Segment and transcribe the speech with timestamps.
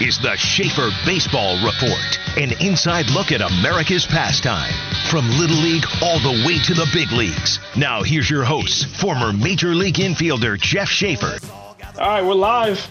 [0.00, 4.72] is the Schaefer Baseball Report, an inside look at America's pastime.
[5.10, 7.58] From Little League all the way to the big leagues.
[7.76, 11.38] Now, here's your host, former Major League infielder Jeff Schaefer.
[11.98, 12.86] All right, we're live.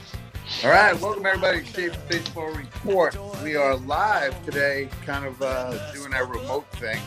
[0.63, 3.15] All right, welcome everybody to Schaefer Baseball Report.
[3.41, 6.99] We are live today, kind of uh, doing our remote thing.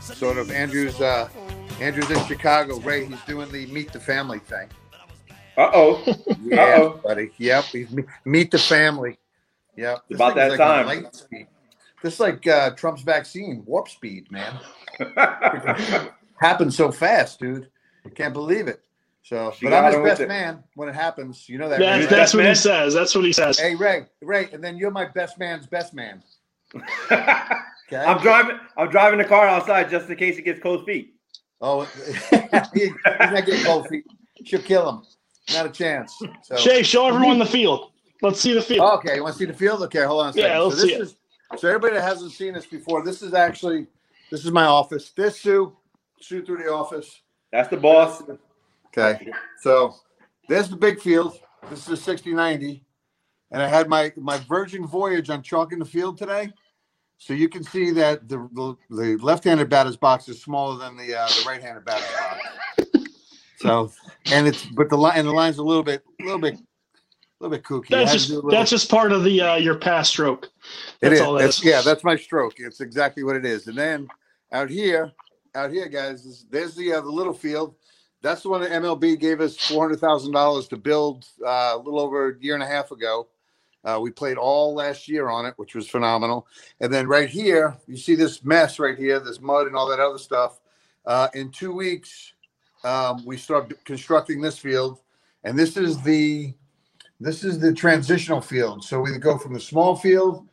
[0.00, 1.28] Sort of Andrew's uh,
[1.80, 2.78] Andrew's in Chicago.
[2.80, 4.68] Ray, he's doing the meet the family thing.
[5.56, 6.02] Uh oh.
[6.42, 7.00] Yeah, Uh-oh.
[7.04, 7.30] buddy.
[7.38, 7.64] Yep.
[8.24, 9.18] Meet the family.
[9.76, 10.04] Yep.
[10.08, 10.86] This about that like time.
[10.86, 11.26] Light.
[12.02, 14.58] This like uh, Trump's vaccine, warp speed, man.
[16.36, 17.68] Happened so fast, dude.
[18.14, 18.80] Can't believe it.
[19.22, 20.28] So, She but I'm got his him with best it.
[20.28, 21.48] man when it happens.
[21.48, 21.78] You know that.
[21.78, 22.06] That, Ray?
[22.06, 22.92] that's what he says.
[22.92, 23.58] That's what he says.
[23.58, 26.22] Hey, Ray, Ray, and then you're my best man's best man.
[27.92, 28.02] Okay.
[28.06, 28.58] I'm driving.
[28.78, 31.14] I'm driving the car outside just in case it gets cold feet.
[31.60, 32.12] Oh, he,
[32.80, 34.06] he's not getting cold feet.
[34.46, 35.02] She'll kill him.
[35.52, 36.18] Not a chance.
[36.42, 36.56] So.
[36.56, 37.91] Shay, show everyone the field.
[38.22, 38.88] Let's see the field.
[38.98, 39.82] Okay, you want to see the field?
[39.82, 40.50] Okay, hold on a second.
[40.50, 41.00] Yeah, let's so this see it.
[41.02, 41.16] is
[41.58, 43.04] so everybody that hasn't seen this before.
[43.04, 43.88] This is actually
[44.30, 45.10] this is my office.
[45.10, 45.76] This Sue,
[46.20, 47.20] Sue through the office.
[47.50, 48.22] That's the boss.
[48.96, 49.28] Okay,
[49.60, 49.96] so
[50.48, 51.38] there's the big field.
[51.68, 52.84] This is a 6090,
[53.50, 56.52] and I had my my Virgin Voyage on chalk in the field today.
[57.18, 61.14] So you can see that the the, the left-handed batter's box is smaller than the
[61.14, 62.38] uh, the right-handed batter's box.
[63.62, 63.92] So
[64.26, 66.58] and it's but the line and the line's a little bit a little bit a
[67.42, 67.88] little bit kooky.
[67.88, 70.46] That's just little- that's just part of the uh, your pass stroke.
[70.46, 70.50] It
[71.00, 71.20] That's is.
[71.20, 71.64] all that That's- is.
[71.64, 72.54] yeah, that's my stroke.
[72.58, 73.66] It's exactly what it is.
[73.66, 74.08] And then
[74.52, 75.12] out here,
[75.54, 77.74] out here, guys, is, there's the uh, the little field.
[78.22, 81.78] That's the one that MLB gave us four hundred thousand dollars to build uh, a
[81.78, 83.28] little over a year and a half ago.
[83.84, 86.46] Uh, we played all last year on it, which was phenomenal.
[86.80, 89.98] And then right here, you see this mess right here, this mud and all that
[89.98, 90.60] other stuff.
[91.04, 92.32] Uh, in two weeks,
[92.84, 95.00] um, we start constructing this field,
[95.42, 96.54] and this is the
[97.22, 98.84] this is the transitional field.
[98.84, 100.48] So we go from the small field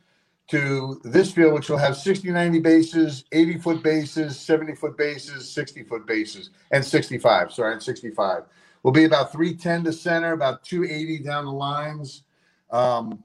[0.48, 5.48] to this field, which will have 60, 90 bases, 80 foot bases, 70 foot bases,
[5.50, 7.52] 60 foot bases, and 65.
[7.52, 8.44] Sorry, and 65.
[8.82, 12.22] Will be about 310 to center, about 280 down the lines.
[12.70, 13.22] Um,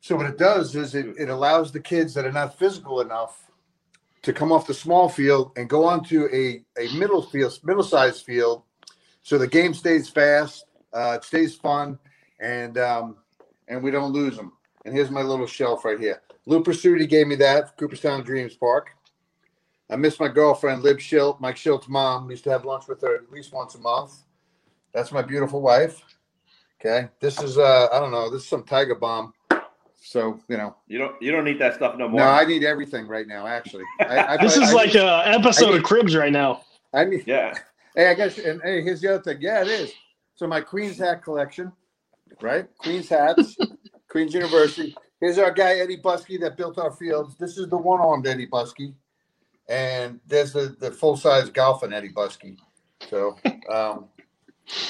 [0.00, 3.50] so what it does is it, it allows the kids that are not physical enough
[4.22, 8.24] to come off the small field and go onto a, a middle field, middle sized
[8.24, 8.62] field.
[9.22, 11.98] So the game stays fast, uh, it stays fun,
[12.42, 13.16] and um,
[13.68, 14.52] and we don't lose them.
[14.84, 16.20] And here's my little shelf right here.
[16.44, 18.90] Lou Presutti gave me that, Cooperstown Dreams Park.
[19.88, 22.26] I miss my girlfriend, Lib Shildt, Mike Shildt's mom.
[22.26, 24.12] We used to have lunch with her at least once a month.
[24.92, 26.02] That's my beautiful wife.
[26.80, 27.08] Okay.
[27.20, 29.32] This is uh I don't know, this is some Tiger Balm.
[30.04, 30.74] So, you know.
[30.88, 31.22] You don't.
[31.22, 32.20] You don't need that stuff no more.
[32.20, 33.84] No, I need everything right now, actually.
[34.00, 36.62] I, I, This I, is I like need, a episode I of Cribs right now.
[36.92, 37.54] I need yeah.
[37.94, 39.36] Hey, I guess, and hey, here's the other thing.
[39.42, 39.92] Yeah, it is.
[40.34, 41.70] So my Queen's hat collection,
[42.40, 42.66] right?
[42.78, 43.56] Queen's hats,
[44.08, 44.94] Queen's University.
[45.20, 47.36] Here's our guy Eddie Buskey that built our fields.
[47.36, 48.94] This is the one-armed Eddie Buskey,
[49.68, 52.56] and there's the the full-size golfing Eddie Buskey.
[53.08, 53.36] So,
[53.70, 54.06] um,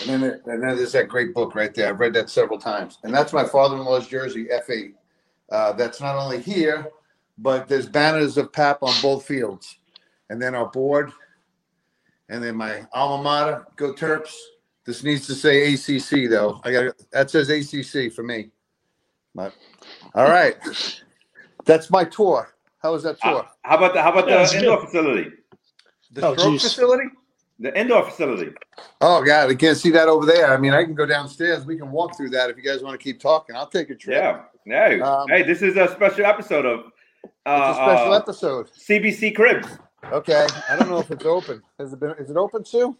[0.09, 1.89] and then and then there's that great book right there.
[1.89, 4.95] I've read that several times, and that's my father-in-law's jersey, F8.
[5.51, 6.87] Uh, that's not only here,
[7.39, 9.77] but there's banners of Pap on both fields,
[10.31, 11.13] and then our board
[12.33, 14.33] and then my alma mater, go Terps.
[14.85, 16.61] This needs to say ACC though.
[16.65, 18.51] I got that says ACC for me.
[19.35, 19.55] But
[20.15, 20.57] all right,
[21.65, 22.55] that's my tour.
[22.79, 23.39] How was that tour?
[23.45, 24.87] Uh, how about the How about Yeah, the indoor good.
[24.87, 25.31] facility?
[26.13, 26.63] The oh, stroke geez.
[26.63, 27.05] facility?
[27.61, 28.53] The indoor facility.
[29.01, 30.53] Oh God, we can't see that over there.
[30.53, 31.65] I mean, I can go downstairs.
[31.65, 33.55] We can walk through that if you guys want to keep talking.
[33.55, 34.17] I'll take a trip.
[34.17, 34.43] Yeah.
[34.67, 35.07] Yeah.
[35.07, 36.81] Um, hey, this is a special episode of
[37.47, 38.71] uh, It's a special uh, episode.
[38.73, 39.69] CBC Cribs.
[40.11, 41.63] Okay, I don't know if it's open.
[41.79, 42.11] Has it been?
[42.19, 42.97] Is it open, Sue?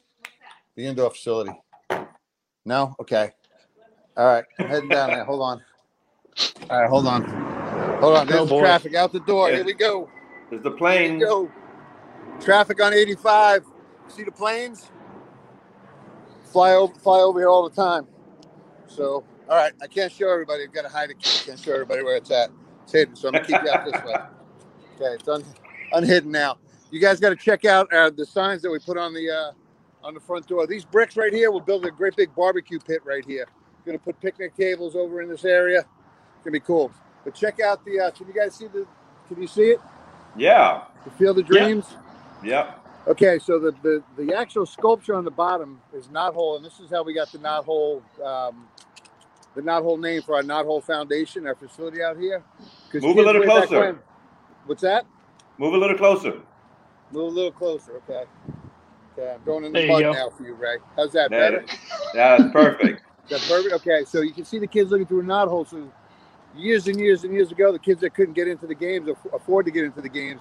[0.77, 1.51] The indoor facility.
[2.65, 2.95] No.
[3.01, 3.31] Okay.
[4.17, 5.25] All right, I'm heading down there.
[5.25, 5.63] Hold on.
[6.71, 7.23] All right, hold on.
[8.01, 8.27] Hold on.
[8.29, 9.49] There's Oh, the traffic out the door.
[9.51, 9.57] Yeah.
[9.57, 10.09] Here we go.
[10.51, 11.19] There's the Here we plane.
[11.19, 11.51] go.
[12.41, 13.65] Traffic on 85.
[14.09, 14.91] See the planes?
[16.45, 18.07] Fly over, fly over here all the time.
[18.87, 20.65] So, all right, I can't show everybody.
[20.65, 21.17] I've got to hide it.
[21.47, 22.51] Can't show everybody where it's at.
[22.85, 24.15] It's hidden, so I'm gonna keep you out this way.
[25.01, 25.43] Okay, it's un,
[25.93, 26.59] unhidden now.
[26.91, 29.53] You guys got to check out uh, the signs that we put on the uh,
[30.05, 30.67] on the front door.
[30.67, 33.47] These bricks right here, we'll build a great big barbecue pit right here.
[33.85, 35.81] Gonna put picnic tables over in this area.
[35.81, 36.93] It's gonna be cool.
[37.25, 37.99] But check out the.
[38.01, 38.87] Uh, can you guys see the?
[39.29, 39.81] Can you see it?
[40.37, 40.85] Yeah.
[41.05, 41.65] The Field of Yeah.
[41.65, 41.87] Dreams.
[42.45, 42.79] Yep.
[43.09, 46.79] Okay, so the, the the actual sculpture on the bottom is knot hole, and this
[46.79, 48.69] is how we got the knothole um,
[49.57, 52.45] the knot hole name for our knot hole foundation, our facility out here.
[52.95, 53.81] Move a little closer.
[53.81, 53.99] when-
[54.67, 55.05] What's that?
[55.59, 56.41] Move a little closer.
[57.11, 58.01] Move a little closer.
[58.09, 58.25] Okay.
[59.19, 60.79] Okay, I'm going in the you mud now for you, Ray.
[60.97, 61.65] How's that Yeah, better?
[62.15, 63.03] that's perfect.
[63.25, 63.75] Is that perfect?
[63.77, 65.69] Okay, so you can see the kids looking through a knothole.
[65.69, 65.91] So
[66.57, 69.17] years and years and years ago, the kids that couldn't get into the games, or
[69.35, 70.41] afford to get into the games,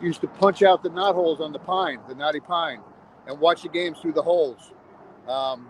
[0.00, 2.80] used to punch out the knot holes on the pine, the knotty pine,
[3.26, 4.72] and watch the games through the holes.
[5.28, 5.68] Um,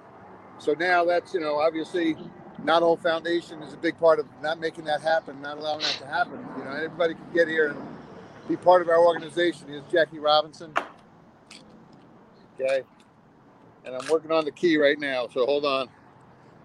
[0.58, 2.16] so now that's you know obviously
[2.64, 5.98] Knot Hole Foundation is a big part of not making that happen, not allowing that
[6.00, 6.44] to happen.
[6.58, 7.80] You know, everybody can get here and
[8.48, 9.68] be part of our organization.
[9.68, 10.74] Here's Jackie Robinson.
[12.60, 12.82] Okay.
[13.84, 15.28] And I'm working on the key right now.
[15.32, 15.88] So hold on.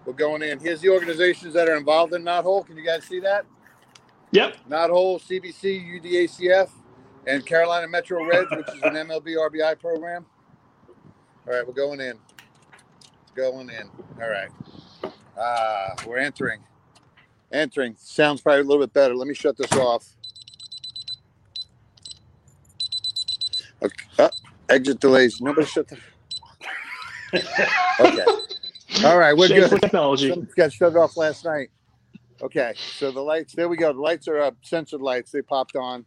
[0.04, 0.58] We're going in.
[0.58, 2.62] Here's the organizations that are involved in Knot Hole.
[2.62, 3.46] Can you guys see that?
[4.32, 4.56] Yep.
[4.68, 6.68] Knot Hole, CBC, UDACF,
[7.26, 10.26] and Carolina Metro Reds, which is an MLB RBI program.
[11.46, 12.18] All right, we're going in.
[13.34, 13.90] Going in.
[14.20, 14.48] All right.
[15.38, 16.60] Ah, we're entering.
[17.52, 17.94] Entering.
[17.98, 19.14] Sounds probably a little bit better.
[19.14, 20.16] Let me shut this off.
[23.82, 24.04] Okay.
[24.18, 24.28] Uh,
[24.68, 25.40] exit delays.
[25.40, 25.98] Nobody shut the.
[28.00, 28.24] okay.
[29.04, 29.82] All right, we're Shame for good.
[29.82, 30.28] technology.
[30.30, 31.70] Some got shut off last night.
[32.42, 33.54] Okay, so the lights.
[33.54, 33.92] There we go.
[33.92, 34.56] The lights are up.
[34.62, 35.30] Censored lights.
[35.30, 36.04] They popped on.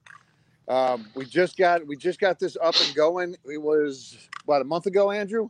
[0.67, 3.35] Um, we just got we just got this up and going.
[3.45, 5.49] It was about a month ago, Andrew.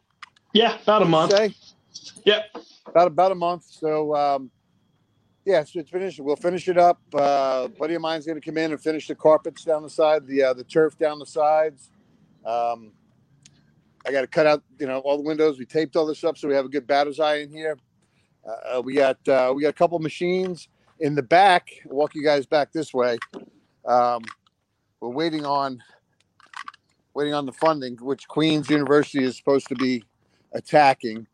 [0.53, 1.31] Yeah, about a month.
[1.31, 1.55] say?
[2.25, 2.43] Yep.
[2.87, 3.65] about about a month.
[3.69, 4.51] So um,
[5.45, 6.19] yeah, so it's finished.
[6.19, 6.99] We'll finish it up.
[7.13, 10.27] Uh, buddy of mine's going to come in and finish the carpets down the side,
[10.27, 11.89] the uh, the turf down the sides.
[12.47, 12.93] Um,
[14.05, 15.59] I got to cut out, you know, all the windows.
[15.59, 17.77] We taped all this up so we have a good batter's eye in here.
[18.47, 21.67] Uh, we got uh, we got a couple machines in the back.
[21.89, 23.17] I'll walk you guys back this way.
[23.85, 24.23] Um,
[25.01, 25.83] we're waiting on
[27.13, 30.03] waiting on the funding, which Queens University is supposed to be
[30.53, 31.27] attacking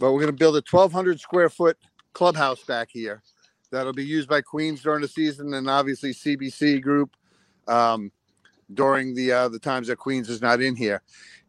[0.00, 1.76] but we're going to build a 1200 square foot
[2.14, 3.22] clubhouse back here
[3.70, 7.14] that'll be used by queens during the season and obviously cbc group
[7.68, 8.10] um,
[8.74, 11.02] during the uh, the times that queens is not in here.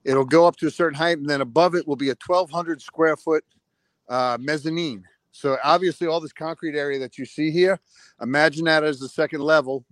[0.03, 2.81] It'll go up to a certain height and then above it will be a 1200
[2.81, 3.43] square foot
[4.09, 5.03] uh, mezzanine.
[5.31, 7.79] So obviously all this concrete area that you see here
[8.21, 9.85] imagine that as the second level.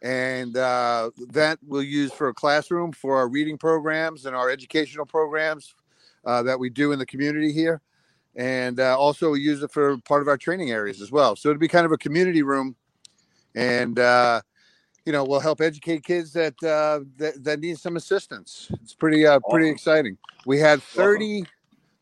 [0.00, 5.06] And uh, that we'll use for a classroom for our reading programs and our educational
[5.06, 5.76] programs
[6.24, 7.80] uh, that we do in the community here.
[8.34, 11.36] And uh, also we use it for part of our training areas as well.
[11.36, 12.74] So it'll be kind of a community room,
[13.54, 14.40] and uh,
[15.04, 18.70] you know we'll help educate kids that uh, that, that need some assistance.
[18.82, 19.74] It's pretty uh, pretty Awesome.
[19.74, 20.18] exciting.
[20.46, 21.44] We had thirty,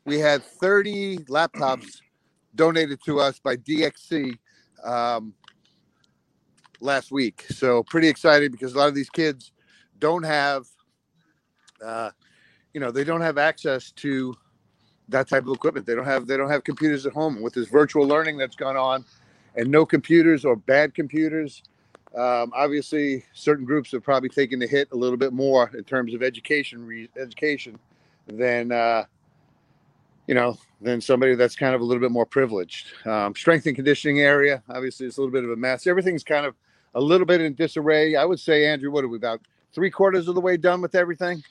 [0.04, 2.00] we had thirty laptops
[2.54, 4.36] donated to us by DXC
[4.84, 5.34] um,
[6.80, 7.46] last week.
[7.50, 9.52] So pretty excited because a lot of these kids
[9.98, 10.66] don't have,
[11.84, 12.10] uh,
[12.74, 14.34] you know, they don't have access to
[15.08, 15.86] that type of equipment.
[15.86, 17.40] They don't have they don't have computers at home.
[17.40, 19.04] With this virtual learning that's gone on,
[19.56, 21.62] and no computers or bad computers,
[22.16, 26.12] um, obviously certain groups have probably taken the hit a little bit more in terms
[26.14, 27.78] of education re- education
[28.26, 29.04] than uh,
[30.26, 32.88] you know than somebody that's kind of a little bit more privileged.
[33.06, 35.86] Um, strength and conditioning area, obviously, it's a little bit of a mess.
[35.86, 36.54] Everything's kind of
[36.94, 38.16] a little bit in disarray.
[38.16, 39.40] I would say, Andrew, what are we about
[39.72, 41.42] three quarters of the way done with everything?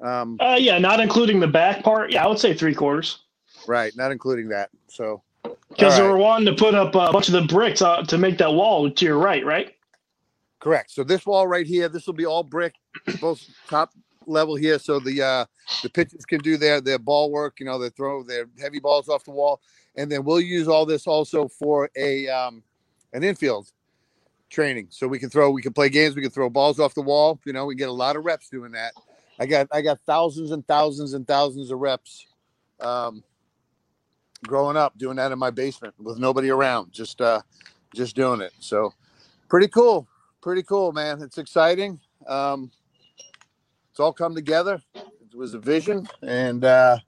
[0.00, 2.12] Um, Uh, yeah, not including the back part.
[2.12, 3.20] Yeah, I would say three quarters.
[3.66, 4.70] Right, not including that.
[4.88, 8.02] So, Because All they were wanting to put up a bunch of the bricks uh,
[8.02, 9.74] to make that wall to your right, right?
[10.60, 10.90] correct.
[10.90, 12.74] So this wall right here, this will be all brick,
[13.20, 13.92] both top
[14.26, 14.78] level here.
[14.78, 15.44] So the uh
[15.82, 17.58] the pitchers can do their their ball work.
[17.58, 19.60] You know, they throw their heavy balls off the wall,
[19.96, 22.62] and then we'll use all this also for a um
[23.12, 23.70] an infield
[24.50, 24.88] training.
[24.90, 27.40] So we can throw, we can play games, we can throw balls off the wall.
[27.44, 28.92] You know, we get a lot of reps doing that.
[29.38, 32.26] I got I got thousands and thousands and thousands of reps.
[32.80, 33.22] Um,
[34.46, 37.40] growing up doing that in my basement with nobody around just uh
[37.94, 38.52] just doing it.
[38.60, 38.92] So
[39.48, 40.08] pretty cool
[40.40, 41.22] pretty cool man.
[41.22, 42.00] It's exciting.
[42.26, 42.70] Um
[43.90, 44.80] it's all come together.
[44.94, 46.98] It was a vision and uh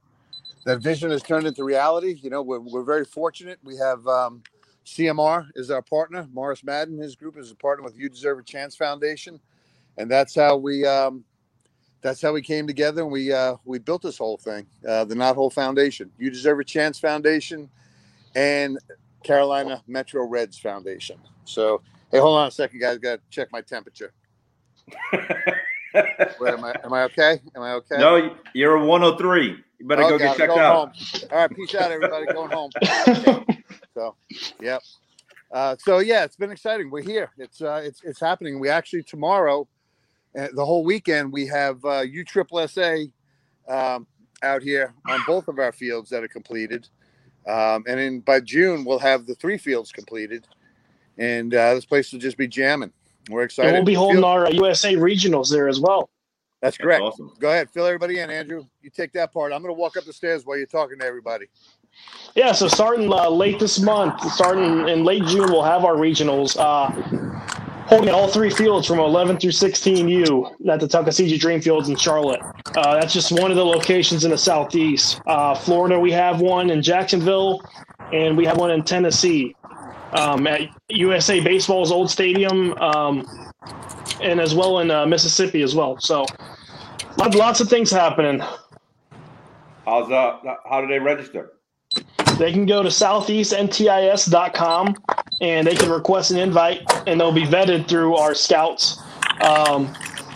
[0.65, 2.19] that vision has turned into reality.
[2.23, 3.59] You know we're, we're very fortunate.
[3.63, 4.43] We have um
[4.85, 6.29] cmr is our partner.
[6.33, 9.41] Morris madden his group is a partner with you deserve a chance foundation.
[9.97, 11.25] And that's how we um
[12.03, 15.15] that's how we came together and we uh, we built this whole thing, uh, the
[15.15, 17.71] Knot Hole Foundation, You Deserve a Chance Foundation,
[18.35, 18.79] and
[19.23, 21.19] Carolina Metro Reds Foundation.
[21.45, 21.81] So,
[22.11, 22.99] hey, hold on a second, guys.
[22.99, 24.13] Got to check my temperature.
[25.13, 27.41] Wait, am I am I okay?
[27.55, 27.99] Am I okay?
[27.99, 29.57] no, you're a 103.
[29.79, 30.39] You better Oh, go get it.
[30.39, 30.97] checked Going out.
[30.97, 31.29] home.
[31.31, 32.27] All right, peace out, everybody.
[32.27, 32.71] Going home.
[33.95, 34.17] So,
[34.59, 34.81] yep.
[35.53, 36.91] Uh, so yeah, it's been exciting.
[36.91, 37.31] We're here.
[37.37, 38.59] It's uh, it's it's happening.
[38.59, 39.69] We actually tomorrow,
[40.35, 42.97] the whole weekend, we have uh, U Triple SA
[43.69, 44.07] um,
[44.43, 46.89] out here on both of our fields that are completed,
[47.47, 50.47] um, and in by June we'll have the three fields completed,
[51.19, 52.93] and uh, this place will just be jamming.
[53.29, 53.69] We're excited.
[53.69, 56.11] And we'll be holding field- our uh, USA regionals there as well.
[56.61, 57.03] That's correct.
[57.03, 57.33] awesome.
[57.41, 58.65] Go ahead, fill everybody in, Andrew.
[58.83, 59.53] You take that part.
[59.53, 61.47] I'm going to walk up the stairs while you're talking to everybody.
[62.37, 66.57] Yeah, so starting uh, late this month, starting in late June, we'll have our regionals.
[66.57, 71.97] Uh, holding all three fields from 11 through 16U at the Tuckaseegee Dream Fields in
[71.97, 72.41] Charlotte.
[72.77, 75.21] Uh, that's just one of the locations in the southeast.
[75.27, 77.61] Uh, Florida, we have one in Jacksonville,
[78.13, 79.55] and we have one in Tennessee
[80.13, 83.27] um, at USA Baseball's old stadium, um,
[84.21, 85.99] and as well in uh, Mississippi as well.
[85.99, 86.27] So
[87.17, 88.43] lots of things happening.
[89.85, 90.39] How's uh?
[90.69, 91.53] How do they register?
[92.39, 94.97] They can go to southeastntis.com
[95.43, 98.99] and they can request an invite, and they'll be vetted through our scouts.
[99.43, 99.93] Um,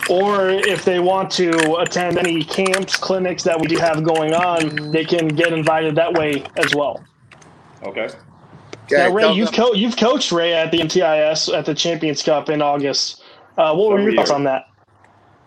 [0.09, 4.91] or if they want to attend any camps, clinics that we do have going on,
[4.91, 7.03] they can get invited that way as well.
[7.83, 8.09] Okay.
[8.91, 12.61] Now, Ray, you've co- you've coached Ray at the NTIS at the Champions Cup in
[12.61, 13.21] August.
[13.57, 14.67] Uh, what were your thoughts on that?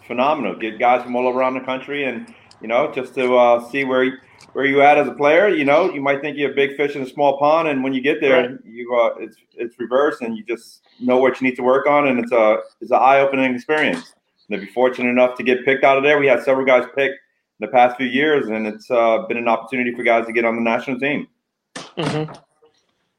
[0.07, 0.57] Phenomenal.
[0.57, 4.21] Get guys from all around the country, and you know, just to uh, see where
[4.53, 5.49] where you at as a player.
[5.49, 7.93] You know, you might think you're a big fish in a small pond, and when
[7.93, 8.59] you get there, right.
[8.65, 12.09] you uh, it's it's reverse, and you just know what you need to work on,
[12.09, 14.15] and it's a it's an eye opening experience.
[14.49, 16.85] And to be fortunate enough to get picked out of there, we had several guys
[16.97, 20.33] picked in the past few years, and it's uh, been an opportunity for guys to
[20.33, 21.29] get on the national team.
[21.77, 22.33] Mm-hmm.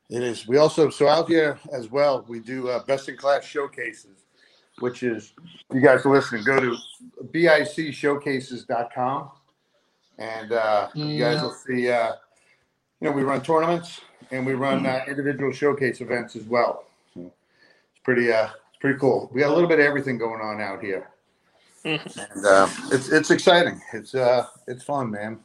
[0.09, 0.45] It is.
[0.45, 2.25] We also so out here as well.
[2.27, 4.25] We do uh, best in class showcases,
[4.79, 5.31] which is
[5.73, 6.43] you guys are listening.
[6.43, 6.75] Go to
[7.31, 9.31] bicshowcases.com
[10.21, 11.89] and uh, you guys will see.
[11.89, 12.13] Uh,
[13.01, 16.85] you know, we run tournaments and we run uh, individual showcase events as well.
[17.13, 19.29] So it's pretty, uh, it's pretty cool.
[19.33, 21.09] We got a little bit of everything going on out here,
[21.83, 22.19] mm-hmm.
[22.19, 23.81] and uh, it's it's exciting.
[23.91, 25.39] It's uh, it's fun, man.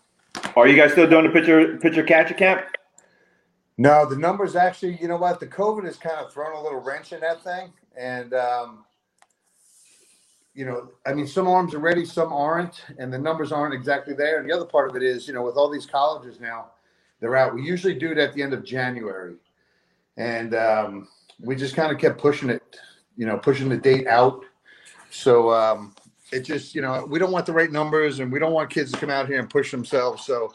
[0.55, 2.63] Are you guys still doing the pitcher pitcher catcher camp?
[3.79, 4.99] No, the numbers actually.
[5.01, 5.41] You know what?
[5.41, 8.85] The COVID has kind of thrown a little wrench in that thing, and um,
[10.57, 14.15] you know, I mean, some arms are ready, some aren't, and the numbers aren't exactly
[14.15, 14.41] there.
[14.41, 16.71] And the other part of it is, you know, with all these colleges now,
[17.21, 17.55] they're out.
[17.55, 19.35] We usually do it at the end of January,
[20.17, 21.09] and um,
[21.41, 22.63] we just kind of kept pushing it,
[23.19, 24.45] you know, pushing the date out.
[25.11, 25.95] So um,
[26.33, 28.91] it just, you know, we don't want the right numbers, and we don't want kids
[28.93, 30.25] to come out here and push themselves.
[30.25, 30.53] So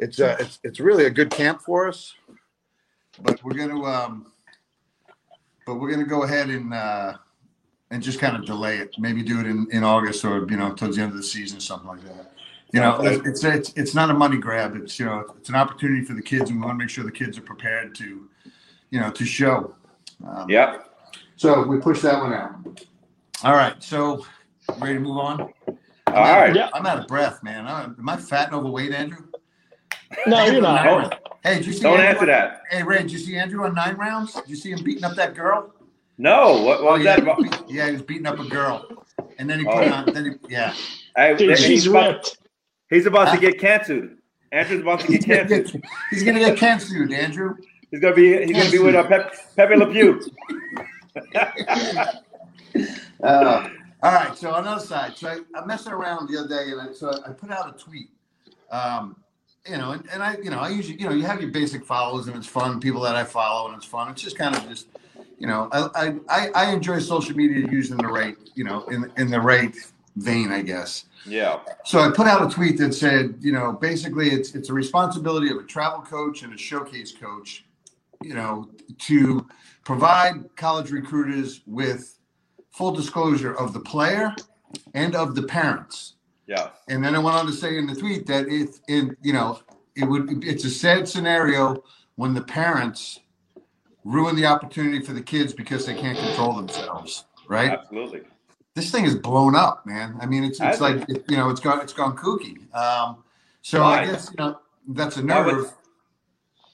[0.00, 2.12] it's uh, it's it's really a good camp for us,
[3.22, 4.32] but we're gonna um,
[5.64, 6.74] but we're gonna go ahead and.
[6.74, 7.14] Uh,
[7.94, 8.96] and just kind of delay it.
[8.98, 11.58] Maybe do it in, in August or you know towards the end of the season,
[11.58, 12.32] or something like that.
[12.72, 14.74] You know, it's it's it's not a money grab.
[14.74, 17.04] It's you know it's an opportunity for the kids, and we want to make sure
[17.04, 18.28] the kids are prepared to,
[18.90, 19.76] you know, to show.
[20.26, 20.78] Um, yeah.
[21.36, 22.56] So we push that one out.
[23.44, 23.80] All right.
[23.80, 24.26] So
[24.78, 25.40] ready to move on?
[25.42, 25.52] All
[26.08, 26.50] I'm right.
[26.50, 26.70] Out, yeah.
[26.74, 27.66] I'm out of breath, man.
[27.68, 29.26] I'm, am I fat and overweight, Andrew?
[30.26, 31.20] No, you're not.
[31.44, 31.82] Hey, did you see?
[31.82, 32.62] Don't Andrew answer on, that.
[32.70, 34.32] Hey, Ray, did you see Andrew on nine rounds?
[34.32, 35.73] Did you see him beating up that girl?
[36.16, 37.70] No, what, what oh, was yeah, that about?
[37.70, 39.04] Yeah, he was beating up a girl,
[39.38, 39.92] and then he put oh.
[39.92, 40.12] on.
[40.12, 40.74] Then he, yeah.
[41.16, 42.38] Hey, Dude, he's she's about, ripped.
[42.90, 44.10] He's about to get canceled.
[44.52, 45.82] Andrew's about to get canceled.
[46.10, 47.56] he's gonna get canceled, Andrew.
[47.90, 48.46] He's gonna be.
[48.46, 50.20] He's gonna be with a uh, Pep, Pepe Le Pew.
[53.22, 53.68] uh,
[54.02, 54.36] all right.
[54.38, 56.92] So on the other side, so I, am messing around the other day, and I,
[56.92, 58.10] so I, I put out a tweet.
[58.70, 59.16] Um,
[59.68, 61.84] you know, and, and I, you know, I usually, you know, you have your basic
[61.84, 62.80] followers, and it's fun.
[62.80, 64.10] People that I follow, and it's fun.
[64.10, 64.88] It's just kind of just
[65.44, 69.12] you know, I, I, I enjoy social media used in the right, you know, in,
[69.18, 69.76] in the right
[70.16, 71.04] vein, I guess.
[71.26, 71.60] Yeah.
[71.84, 75.50] So I put out a tweet that said, you know, basically it's it's a responsibility
[75.50, 77.66] of a travel coach and a showcase coach,
[78.22, 78.70] you know,
[79.00, 79.46] to
[79.84, 82.18] provide college recruiters with
[82.70, 84.34] full disclosure of the player
[84.94, 86.14] and of the parents.
[86.46, 86.70] Yeah.
[86.88, 89.60] And then I went on to say in the tweet that if in you know
[89.94, 91.84] it would it's a sad scenario
[92.16, 93.20] when the parents
[94.04, 97.70] ruin the opportunity for the kids because they can't control themselves, right?
[97.70, 98.22] Absolutely.
[98.74, 100.16] This thing is blown up, man.
[100.20, 102.72] I mean, it's it's like it, you know, it's gone it's gone kooky.
[102.74, 103.22] Um,
[103.62, 103.82] so?
[103.82, 104.58] I guess you know
[104.88, 105.72] that's a nerve.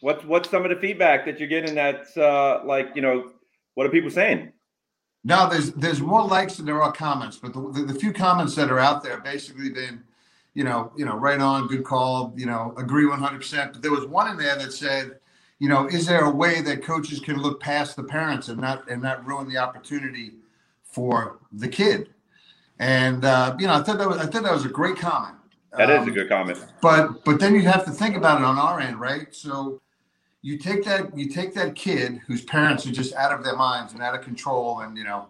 [0.00, 1.74] What's what's some of the feedback that you're getting?
[1.74, 3.32] That's uh, like you know,
[3.74, 4.52] what are people saying?
[5.24, 8.54] No, there's there's more likes than there are comments, but the, the, the few comments
[8.54, 10.02] that are out there basically been,
[10.54, 13.36] you know, you know, right on, good call, you know, agree 100.
[13.36, 15.19] percent But there was one in there that said,
[15.60, 18.90] you know, is there a way that coaches can look past the parents and not
[18.90, 20.32] and not ruin the opportunity
[20.82, 22.08] for the kid?
[22.78, 25.36] And uh, you know, I thought that was I thought that was a great comment.
[25.76, 26.64] That um, is a good comment.
[26.80, 29.32] But but then you have to think about it on our end, right?
[29.34, 29.82] So
[30.40, 33.92] you take that you take that kid whose parents are just out of their minds
[33.92, 35.26] and out of control, and you know,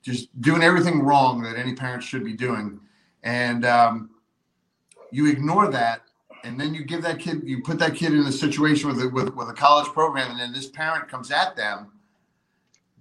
[0.00, 2.78] just doing everything wrong that any parent should be doing,
[3.24, 4.10] and um,
[5.10, 6.02] you ignore that
[6.44, 9.08] and then you give that kid, you put that kid in a situation with a,
[9.08, 11.92] with, with a college program, and then this parent comes at them.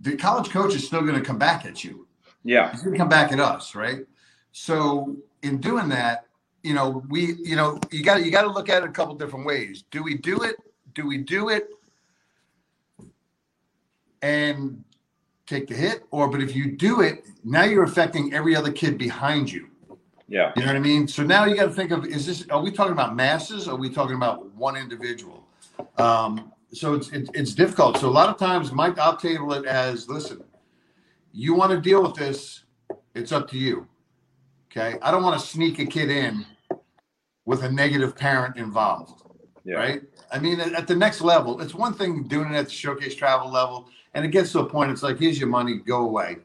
[0.01, 2.07] The college coach is still going to come back at you.
[2.43, 4.05] Yeah, he's going to come back at us, right?
[4.51, 6.25] So in doing that,
[6.63, 9.13] you know, we, you know, you got you got to look at it a couple
[9.15, 9.83] different ways.
[9.91, 10.55] Do we do it?
[10.93, 11.69] do we do it
[14.21, 14.83] and
[15.47, 18.97] take the hit, or but if you do it, now you're affecting every other kid
[18.97, 19.67] behind you.
[20.31, 20.53] Yeah.
[20.55, 21.09] You know what I mean?
[21.09, 23.67] So now you got to think of is this are we talking about masses?
[23.67, 25.45] Or are we talking about one individual?
[25.97, 27.97] Um, so it's, it's it's difficult.
[27.97, 30.41] So a lot of times, Mike, I'll table it as listen.
[31.33, 32.63] You want to deal with this?
[33.13, 33.87] It's up to you.
[34.71, 34.97] Okay.
[35.01, 36.45] I don't want to sneak a kid in
[37.43, 39.23] with a negative parent involved.
[39.65, 39.75] Yeah.
[39.75, 40.01] Right.
[40.31, 43.15] I mean, at, at the next level, it's one thing doing it at the showcase
[43.15, 44.91] travel level, and it gets to a point.
[44.91, 46.37] It's like, here's your money, go away.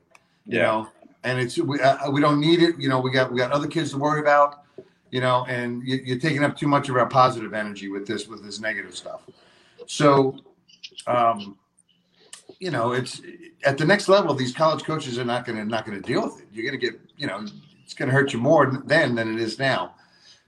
[0.45, 0.63] You Yeah.
[0.63, 0.89] know,
[1.27, 2.79] and it's we, uh, we don't need it.
[2.79, 4.63] You know, we got we got other kids to worry about.
[5.11, 8.27] You know, and you, you're taking up too much of our positive energy with this
[8.27, 9.23] with this negative stuff.
[9.87, 10.39] So,
[11.07, 11.57] um,
[12.59, 13.21] you know, it's
[13.65, 14.35] at the next level.
[14.35, 16.49] These college coaches are not going to not going to deal with it.
[16.53, 17.45] You're going to get, you know,
[17.85, 19.95] it's going to hurt you more then than it is now.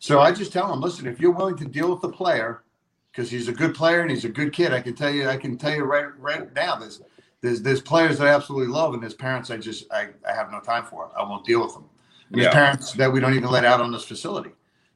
[0.00, 2.62] So I just tell them, listen, if you're willing to deal with the player,
[3.10, 5.36] because he's a good player and he's a good kid, I can tell you, I
[5.36, 7.00] can tell you right right now, there's
[7.40, 10.50] there's there's players that I absolutely love, and there's parents I just I, I have
[10.50, 11.10] no time for.
[11.16, 11.84] I won't deal with them.
[12.30, 14.50] And There's parents that we don't even let out on this facility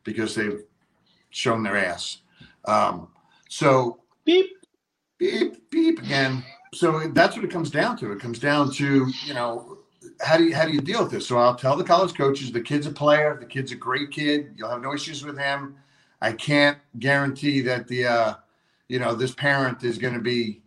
[0.05, 0.63] because they've
[1.31, 2.19] shown their ass.
[2.65, 3.09] Um,
[3.49, 4.51] so Beep.
[5.19, 6.45] beep beep again.
[6.75, 8.13] So that's what it comes down to.
[8.13, 9.79] It comes down to you know
[10.21, 11.27] how do you how do you deal with this?
[11.27, 14.55] So I'll tell the college coaches the kid's a player, the kid's a great kid.
[14.57, 15.77] You'll have no issues with him.
[16.21, 18.35] I can't guarantee that the uh,
[18.89, 20.62] you know this parent is going to be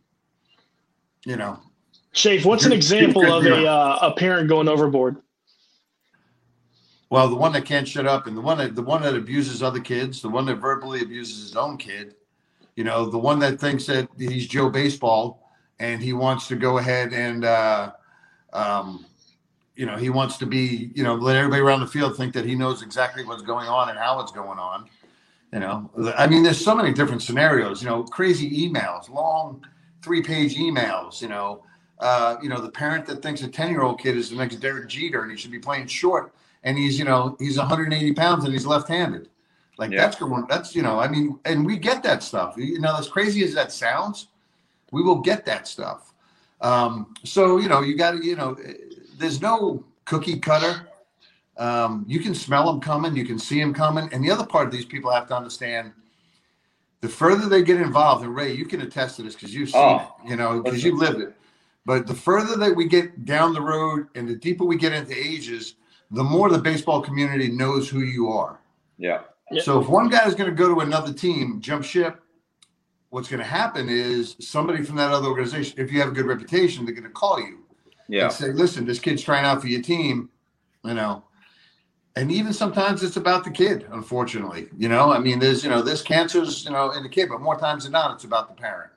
[1.25, 1.59] you know.
[2.13, 5.17] Shafe, what's an example of a uh, a parent going overboard?
[7.09, 9.61] well the one that can't shut up and the one that the one that abuses
[9.61, 12.15] other kids, the one that verbally abuses his own kid,
[12.75, 16.77] you know the one that thinks that he's Joe Baseball and he wants to go
[16.77, 17.91] ahead and uh,
[18.53, 19.05] um,
[19.75, 22.45] you know he wants to be you know let everybody around the field think that
[22.45, 24.89] he knows exactly what's going on and how it's going on
[25.53, 25.89] you know.
[26.17, 29.65] I mean there's so many different scenarios you know crazy emails long
[30.05, 31.63] three page emails you know
[31.99, 34.57] uh, you know the parent that thinks a 10 year old kid is the next
[34.57, 38.43] derek jeter and he should be playing short and he's you know he's 180 pounds
[38.45, 39.27] and he's left-handed
[39.77, 40.01] like Yeah.
[40.01, 43.07] that's going that's you know i mean and we get that stuff you know as
[43.09, 44.27] crazy as that sounds
[44.91, 46.13] we will get that stuff
[46.61, 48.55] um, so you know you got to you know
[49.17, 50.87] there's no cookie cutter.
[51.57, 54.65] Um, you can smell them coming, you can see them coming, and the other part
[54.67, 55.91] of these people have to understand:
[57.05, 59.79] the further they get involved, and Ray, you can attest to this because you've seen
[59.79, 61.35] Oh, it, you know, because you've lived it.
[61.85, 65.15] But the further that we get down the road, and the deeper we get into
[65.15, 65.75] ages,
[66.09, 68.59] the more the baseball community knows who you are.
[68.97, 69.21] Yeah.
[69.51, 69.61] Yeah.
[69.61, 72.23] So if one guy is going to go to another team, jump ship,
[73.11, 76.25] what's going to happen is somebody from that other organization, if you have a good
[76.25, 77.59] reputation, they're going to call you
[78.07, 78.23] Yeah.
[78.23, 80.29] and say, listen, this kid's trying out for your team,
[80.83, 81.23] you know.
[82.17, 84.69] And even sometimes it's about the kid, unfortunately.
[84.77, 87.41] You know, I mean, there's, you know, there's cancers, you know, in the kid, but
[87.41, 88.91] more times than not, it's about the parent.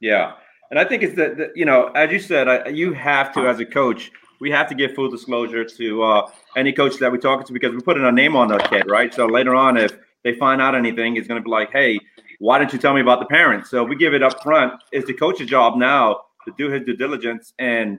[0.00, 0.34] Yeah,
[0.70, 3.48] and I think it's that that, you know, as you said, I, you have to,
[3.48, 7.18] as a coach, we have to give full disclosure to uh, any coach that we
[7.18, 9.12] talk to because we're putting a name on the kid, right?
[9.12, 11.98] So later on, if they find out anything, it's going to be like, hey,
[12.38, 13.70] why didn't you tell me about the parents?
[13.70, 14.74] So we give it up front.
[14.92, 17.98] It's the coach's job now to do his due diligence and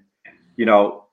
[0.56, 1.06] you know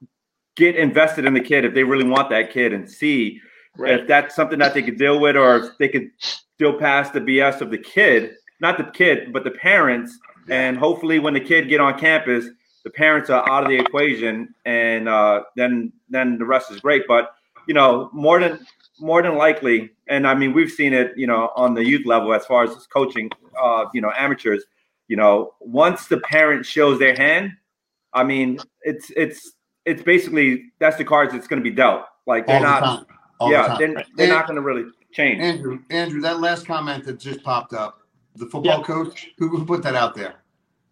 [0.57, 3.41] get invested in the kid if they really want that kid and see
[3.79, 4.01] Right.
[4.01, 7.21] if that's something that they could deal with or if they could still pass the
[7.21, 10.19] BS of the kid, not the kid, but the parents.
[10.49, 12.47] And hopefully, when the kid get on campus,
[12.85, 17.03] the parents are out of the equation, and uh, then then the rest is great.
[17.09, 17.35] But
[17.67, 18.65] you know, more than
[19.01, 22.33] more than likely, and I mean, we've seen it, you know, on the youth level
[22.33, 23.29] as far as coaching,
[23.61, 24.65] uh, you know, amateurs.
[25.09, 27.53] You know, once the parent shows their hand,
[28.13, 29.56] I mean, it's it's
[29.87, 32.03] it's basically that's the cards that's going to be dealt.
[32.27, 33.07] Like they're not,
[33.41, 33.79] the yeah, time.
[33.79, 35.41] they're, they're not going to really change.
[35.41, 38.01] Andrew, Andrew, that last comment that just popped up,
[38.35, 38.83] the football Yeah.
[38.83, 40.43] coach, who, who put that out there?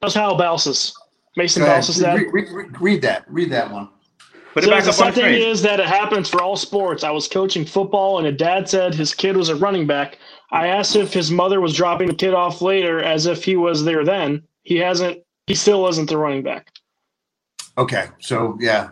[0.00, 0.94] That's was Hal Balsas.
[1.36, 1.82] Mason Go ahead.
[1.82, 3.24] Balsas' Read, read, read, read that.
[3.28, 3.88] Read that one.
[4.52, 6.56] Put it So back the up on sad thing is that it happens for all
[6.56, 7.02] sports.
[7.02, 10.18] I was coaching football, and a dad said his kid was a running back.
[10.52, 13.84] I asked if his mother was dropping the kid off later, as if he was
[13.84, 14.42] there then.
[14.62, 15.18] He hasn't.
[15.48, 16.70] He still wasn't the running back.
[17.76, 18.90] Okay, so yeah,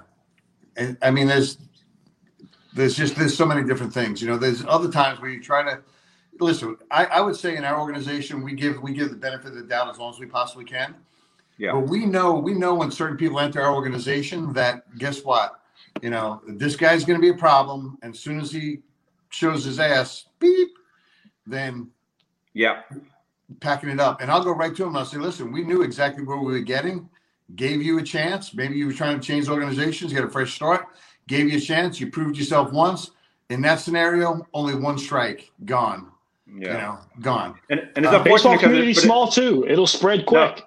[0.77, 1.59] and I mean, there's
[2.75, 4.21] there's just there's so many different things.
[4.21, 5.83] You know, there's other times where you try to
[6.41, 6.77] listen.
[6.91, 9.63] I, I would say in our organization we give we give the benefit of the
[9.63, 10.95] doubt as long as we possibly can.
[11.59, 11.73] Yeah.
[11.73, 15.61] But we know we know when certain people enter our organization that guess what,
[16.01, 18.79] you know, this guy's going to be a problem, and as soon as he
[19.29, 20.71] shows his ass, beep,
[21.47, 21.91] then
[22.55, 22.83] Yeah,
[23.61, 24.21] packing it up.
[24.21, 26.53] And I'll go right to him and I'll say, listen, we knew exactly where we
[26.53, 27.09] were getting,
[27.57, 28.55] gave you a chance.
[28.55, 30.87] Maybe you were trying to change organizations, get a fresh start,
[31.29, 32.01] gave you a chance.
[32.01, 33.11] You proved yourself once.
[33.51, 36.11] In that scenario, only one strike, gone.
[36.47, 36.73] Yeah.
[36.73, 37.59] You know, gone.
[37.71, 39.65] And, and it's uh, baseball community small too.
[39.69, 40.65] It'll spread quick.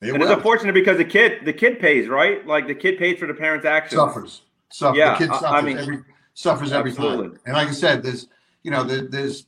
[0.00, 0.28] No, it and will.
[0.28, 2.46] it's unfortunate because the kid, the kid pays, right?
[2.46, 4.00] Like the kid pays for the parents' actions.
[4.00, 4.42] Suffers.
[4.70, 4.98] Suffers.
[4.98, 5.98] Yeah, the kid suffers I mean, every
[6.34, 7.28] suffers every absolutely.
[7.30, 7.38] time.
[7.46, 8.28] And like I said, there's
[8.62, 9.46] you know, there, there's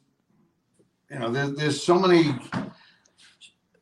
[1.11, 2.35] you know, there, there's so many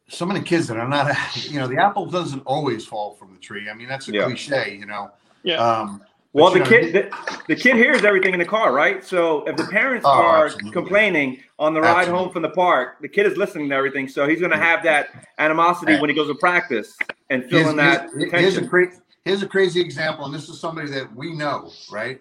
[0.08, 1.14] so many kids that are not
[1.50, 3.68] you know, the apple doesn't always fall from the tree.
[3.70, 4.24] I mean, that's a yeah.
[4.24, 5.10] cliche, you know.
[5.42, 5.56] Yeah.
[5.56, 6.02] Um,
[6.34, 9.02] well, the kid, the, the, kid hears everything in the car, right?
[9.02, 10.72] So if the parents oh, are absolutely.
[10.72, 12.24] complaining on the ride absolutely.
[12.24, 14.82] home from the park, the kid is listening to everything, so he's going to have
[14.84, 16.96] that animosity when he goes to practice
[17.30, 18.10] and feeling that.
[18.14, 18.92] Here's, here's a cra-
[19.24, 22.20] here's a crazy example, and this is somebody that we know, right?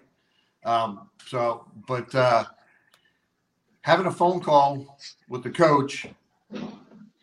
[0.64, 2.44] Um, so, but uh,
[3.82, 4.98] having a phone call
[5.28, 6.06] with the coach,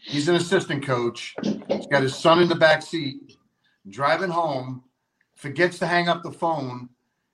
[0.06, 1.36] he's an assistant coach.
[1.44, 3.38] He's got his son in the back seat,
[3.89, 4.84] driving home
[5.36, 6.89] forgets to hang up the phone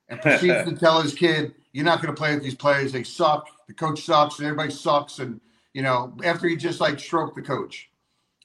[0.08, 2.92] and proceeds to tell his kid, "You're not going to play with these players.
[2.92, 3.48] They suck.
[3.68, 5.40] The coach sucks, and everybody sucks." And
[5.72, 7.90] you know, after he just like stroked the coach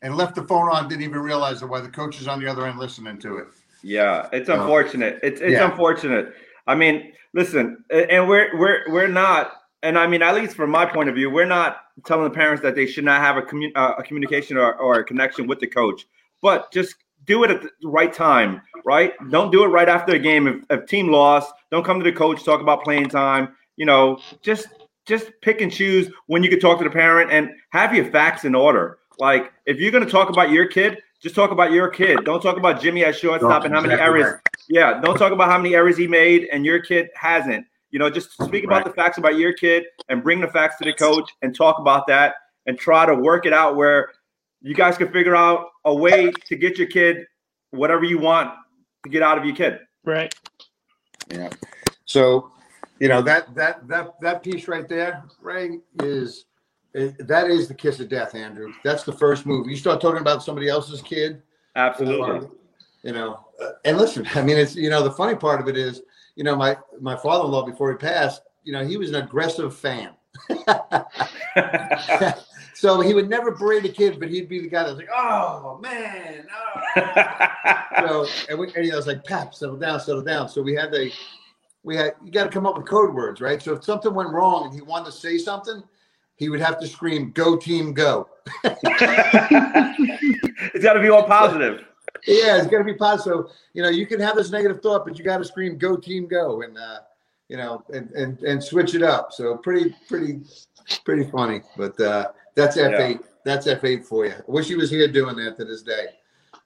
[0.02, 2.68] and left the phone on, didn't even realize why the coach is on the other
[2.68, 3.48] end listening to it.
[3.84, 5.20] Yeah, it's unfortunate.
[5.24, 5.70] It's it's yeah.
[5.70, 6.34] unfortunate.
[6.66, 9.54] I mean, listen, and we're we're we're not,
[9.88, 12.62] and I mean, at least from my point of view, we're not telling the parents
[12.62, 15.62] that they should not have a, commun- uh, a communication or, or a connection with
[15.62, 16.06] the coach,
[16.42, 19.14] but just do it at the right time, right?
[19.30, 20.46] Don't do it right after the game.
[20.46, 23.56] If, if team lost, don't come to the coach talk about playing time.
[23.78, 24.68] You know, just
[25.06, 28.44] just pick and choose when you can talk to the parent and have your facts
[28.44, 28.98] in order.
[29.20, 32.26] Like if you're going to talk about your kid, just talk about your kid.
[32.26, 34.42] Don't talk about Jimmy at shortstop and how many errors.
[34.68, 37.66] Yeah, don't talk about how many errors he made and your kid hasn't.
[37.92, 38.86] You know, just speak about right.
[38.86, 42.06] the facts about your kid and bring the facts to the coach and talk about
[42.08, 44.12] that and try to work it out where
[44.62, 47.26] you guys can figure out a way to get your kid
[47.72, 48.52] whatever you want
[49.04, 49.80] to get out of your kid.
[50.04, 50.34] Right.
[51.32, 51.50] Yeah.
[52.06, 52.52] So,
[53.00, 56.46] you know that that that that piece right there, Ray, is
[56.94, 58.74] that is the kiss of death, Andrew.
[58.84, 59.68] That's the first move.
[59.68, 61.42] You start talking about somebody else's kid.
[61.76, 62.48] Absolutely.
[63.04, 65.78] you know, uh, and listen, I mean, it's you know the funny part of it
[65.78, 66.02] is,
[66.38, 70.12] you know, my my father-in-law before he passed, you know, he was an aggressive fan.
[72.78, 75.80] So he would never berate a kid, but he'd be the guy that's like, "Oh
[75.82, 76.46] man!"
[76.96, 77.02] Oh.
[78.08, 80.92] so and, we, and he was like, "Pap, settle down, settle down." So we had
[80.92, 81.12] the,
[81.82, 83.60] we had you got to come up with code words, right?
[83.60, 85.82] So if something went wrong and he wanted to say something,
[86.36, 88.30] he would have to scream, "Go team, go!"
[88.64, 88.84] it's
[90.84, 91.84] got to be all positive.
[92.26, 93.46] Yeah, it's got to be positive.
[93.74, 96.28] You know, you can have this negative thought, but you got to scream, "Go team,
[96.28, 97.00] go!" and uh,
[97.50, 99.32] you know, and, and and switch it up.
[99.32, 100.42] So pretty, pretty,
[101.06, 101.62] pretty funny.
[101.76, 103.20] But uh, that's F eight.
[103.22, 103.28] Yeah.
[103.46, 104.34] That's F eight for you.
[104.34, 106.08] I wish he was here doing that to this day.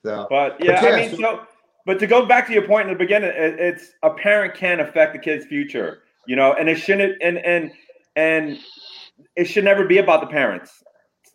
[0.04, 1.48] So, but yeah, but yeah I mean, so, so,
[1.86, 4.80] but to go back to your point in the beginning, it, it's a parent can
[4.80, 7.72] affect the kid's future, you know, and it shouldn't, and and
[8.16, 8.60] and
[9.36, 10.84] it should never be about the parents.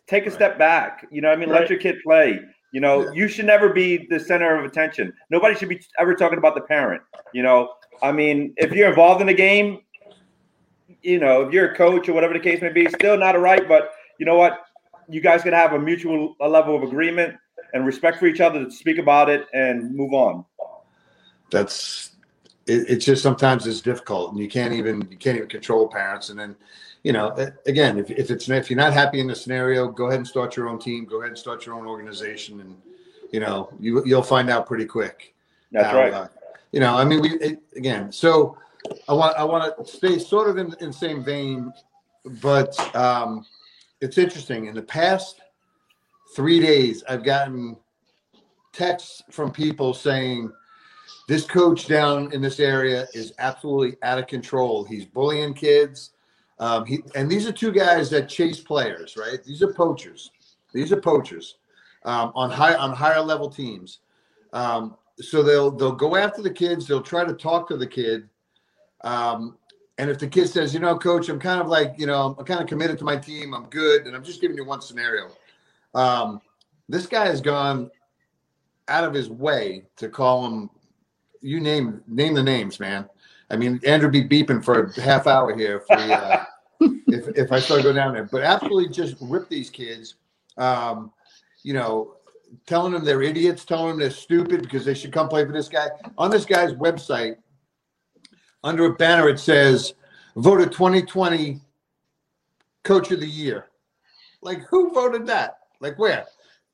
[0.07, 0.35] Take a right.
[0.35, 1.29] step back, you know.
[1.29, 1.61] I mean, right.
[1.61, 2.39] let your kid play.
[2.71, 3.11] You know, yeah.
[3.13, 5.13] you should never be the center of attention.
[5.29, 7.01] Nobody should be ever talking about the parent.
[7.33, 9.81] You know, I mean, if you're involved in the game,
[11.01, 13.39] you know, if you're a coach or whatever the case may be, still not a
[13.39, 14.65] right, but you know what?
[15.07, 17.37] You guys can have a mutual a level of agreement
[17.73, 20.43] and respect for each other to speak about it and move on.
[21.49, 22.15] That's
[22.65, 26.29] it, it's just sometimes it's difficult and you can't even you can't even control parents
[26.29, 26.55] and then
[27.07, 27.27] you know
[27.65, 30.55] again if, if it's if you're not happy in the scenario go ahead and start
[30.55, 32.75] your own team go ahead and start your own organization and
[33.31, 35.33] you know you you'll find out pretty quick
[35.71, 36.27] that's how, right uh,
[36.71, 38.57] you know i mean we it, again so
[39.09, 41.71] i want i want to stay sort of in, in the same vein
[42.41, 43.45] but um
[44.01, 44.67] it's interesting.
[44.67, 45.41] In the past
[46.35, 47.77] three days, I've gotten
[48.73, 50.51] texts from people saying
[51.27, 54.83] this coach down in this area is absolutely out of control.
[54.83, 56.11] He's bullying kids.
[56.59, 59.43] Um, he, and these are two guys that chase players, right?
[59.43, 60.31] These are poachers.
[60.73, 61.55] These are poachers
[62.03, 63.99] um, on high on higher level teams.
[64.53, 66.87] Um, so they'll they'll go after the kids.
[66.87, 68.27] They'll try to talk to the kid,
[69.03, 69.57] um,
[69.97, 72.45] and if the kid says, you know, coach, I'm kind of like, you know, I'm
[72.45, 73.53] kind of committed to my team.
[73.53, 74.05] I'm good.
[74.05, 75.29] And I'm just giving you one scenario.
[75.95, 76.41] Um,
[76.87, 77.89] this guy has gone
[78.87, 80.69] out of his way to call him,
[81.41, 83.09] you name, name the names, man.
[83.49, 86.43] I mean, Andrew be beeping for a half hour here if, we, uh,
[87.07, 90.15] if, if I start going down there, but absolutely just rip these kids.
[90.57, 91.11] Um,
[91.63, 92.15] you know,
[92.65, 95.69] telling them they're idiots, telling them they're stupid because they should come play for this
[95.69, 95.87] guy.
[96.17, 97.37] On this guy's website,
[98.63, 99.93] under a banner it says
[100.35, 101.59] voted 2020
[102.83, 103.67] coach of the year.
[104.41, 105.59] Like who voted that?
[105.79, 106.25] Like where?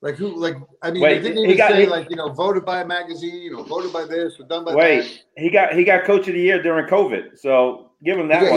[0.03, 0.35] Like who?
[0.35, 2.81] Like I mean, wait, they didn't even got, say he, like you know voted by
[2.81, 5.41] a magazine or voted by this or done by wait, that.
[5.41, 8.51] he got he got coach of the year during COVID, so give him that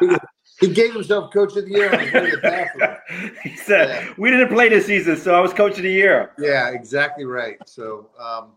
[0.00, 0.10] one.
[0.10, 0.16] he,
[0.58, 2.96] He gave himself coach of the year on the bathroom.
[3.44, 4.14] he said, Yeah.
[4.18, 7.56] "We didn't play this season, so I was coach of the year." Yeah, exactly right.
[7.66, 8.48] So, um,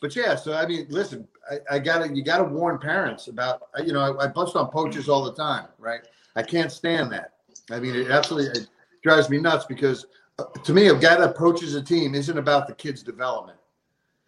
[0.00, 3.92] but yeah, so I mean, listen, I, I gotta, you gotta warn parents about, you
[3.92, 6.06] know, I, I bust on poachers all the time, right?
[6.36, 7.32] I can't stand that.
[7.72, 8.68] I mean, it absolutely it
[9.02, 10.06] drives me nuts because
[10.38, 13.58] uh, to me, a guy that poaches a team isn't about the kid's development.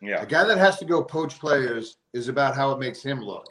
[0.00, 3.20] Yeah, A guy that has to go poach players is about how it makes him
[3.20, 3.46] look.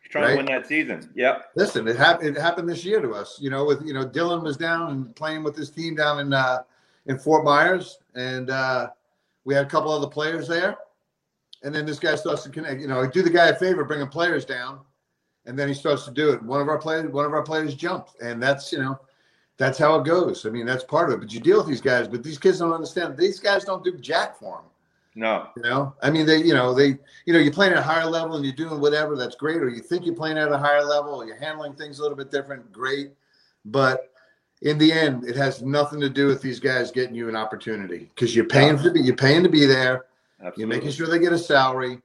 [0.00, 0.30] He's trying right.
[0.30, 1.10] to win that season.
[1.16, 1.50] Yep.
[1.56, 2.36] Listen, it happened.
[2.36, 3.38] It happened this year to us.
[3.40, 6.32] You know, with you know, Dylan was down and playing with his team down in
[6.32, 6.62] uh,
[7.06, 8.90] in Fort Myers, and uh,
[9.44, 10.76] we had a couple other players there.
[11.64, 12.80] And then this guy starts to connect.
[12.80, 14.80] You know, do the guy a favor, bring bringing players down,
[15.46, 16.42] and then he starts to do it.
[16.42, 19.00] One of our players, one of our players jumped, and that's you know,
[19.58, 20.46] that's how it goes.
[20.46, 21.20] I mean, that's part of it.
[21.20, 23.16] But you deal with these guys, but these kids don't understand.
[23.16, 24.64] These guys don't do jack for them.
[25.14, 25.48] No.
[25.56, 28.06] You know, I mean, they, you know, they, you know, you're playing at a higher
[28.06, 29.14] level and you're doing whatever.
[29.14, 29.58] That's great.
[29.58, 32.16] Or you think you're playing at a higher level, or you're handling things a little
[32.16, 32.72] bit different.
[32.72, 33.10] Great,
[33.66, 34.10] but
[34.62, 38.10] in the end, it has nothing to do with these guys getting you an opportunity
[38.14, 40.06] because you're paying to be, you're paying to be there.
[40.56, 42.00] You're making sure they get a salary,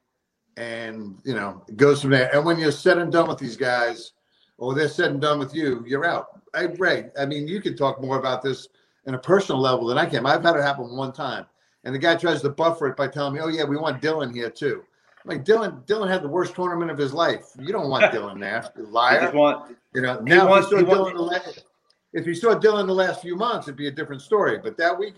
[0.58, 2.30] and you know, it goes from there.
[2.36, 4.12] And when you're said and done with these guys,
[4.58, 6.42] or they're said and done with you, you're out.
[6.54, 8.68] I, Ray, I mean, you can talk more about this
[9.06, 10.26] in a personal level than I can.
[10.26, 11.46] I've had it happen one time,
[11.84, 14.34] and the guy tries to buffer it by telling me, "Oh yeah, we want Dylan
[14.34, 14.84] here too."
[15.24, 17.46] I'm like Dylan, Dylan had the worst tournament of his life.
[17.60, 19.32] You don't want Dylan there, you liar.
[19.32, 21.64] want You know, He now wants- if, you he saw Dylan the last,
[22.14, 24.58] if you saw Dylan the last few months, it'd be a different story.
[24.58, 25.16] But that week,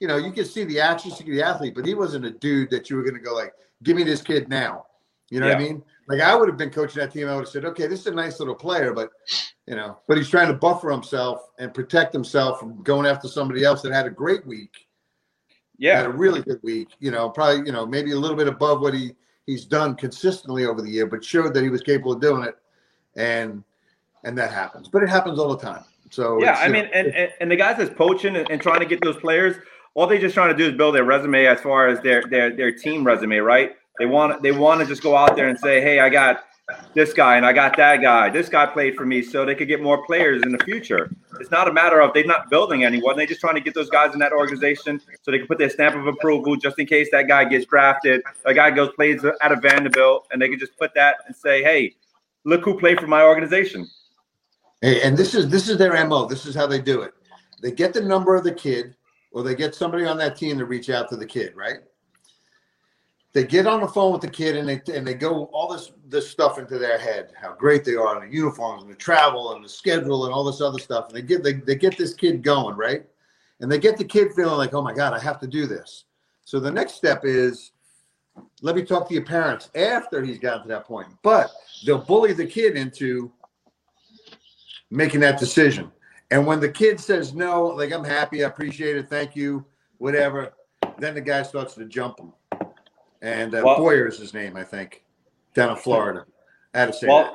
[0.00, 2.24] you know, you could see the action, you could see the athlete, but he wasn't
[2.24, 4.86] a dude that you were going to go like, "Give me this kid now."
[5.30, 5.82] You know what I mean?
[6.08, 7.28] Like I would have been coaching that team.
[7.28, 9.10] I would have said, "Okay, this is a nice little player, but
[9.66, 13.64] you know, but he's trying to buffer himself and protect himself from going after somebody
[13.64, 14.88] else that had a great week,
[15.78, 16.88] Yeah, had a really good week.
[16.98, 19.14] You know, probably you know maybe a little bit above what he
[19.46, 22.56] he's done consistently over the year, but showed that he was capable of doing it,
[23.16, 23.62] and
[24.24, 24.88] and that happens.
[24.88, 25.84] But it happens all the time.
[26.10, 28.80] So Yeah, I mean, know, and, and, and the guys that's poaching and, and trying
[28.80, 29.56] to get those players,
[29.94, 32.54] all they're just trying to do is build their resume as far as their their
[32.54, 33.76] their team resume, right?
[33.98, 36.44] They want they want to just go out there and say, hey, I got
[36.94, 38.30] this guy and I got that guy.
[38.30, 41.14] This guy played for me, so they could get more players in the future.
[41.40, 43.90] It's not a matter of they're not building anyone; they're just trying to get those
[43.90, 47.08] guys in that organization so they can put their stamp of approval, just in case
[47.12, 48.22] that guy gets drafted.
[48.44, 51.62] A guy goes plays out of Vanderbilt, and they can just put that and say,
[51.62, 51.94] hey,
[52.44, 53.88] look who played for my organization.
[54.80, 56.26] Hey, and this is this is their mo.
[56.26, 57.12] This is how they do it.
[57.62, 58.96] They get the number of the kid,
[59.32, 61.54] or they get somebody on that team to reach out to the kid.
[61.56, 61.78] Right?
[63.34, 65.92] They get on the phone with the kid, and they and they go all this
[66.06, 69.54] this stuff into their head, how great they are, and the uniforms, and the travel,
[69.54, 71.08] and the schedule, and all this other stuff.
[71.08, 73.06] And they get they, they get this kid going, right?
[73.60, 76.04] And they get the kid feeling like, oh my god, I have to do this.
[76.44, 77.70] So the next step is,
[78.60, 81.08] let me talk to your parents after he's gotten to that point.
[81.22, 81.50] But
[81.86, 83.32] they'll bully the kid into
[84.90, 85.90] making that decision.
[86.30, 89.64] And when the kid says no, like I'm happy, I appreciate it, thank you,
[89.98, 90.54] whatever,
[90.98, 92.32] then the guy starts to jump him.
[93.22, 95.02] And uh, Well- Boyer is his name, I think,
[95.54, 96.26] down in Florida.
[96.74, 97.34] I had to say Well, that.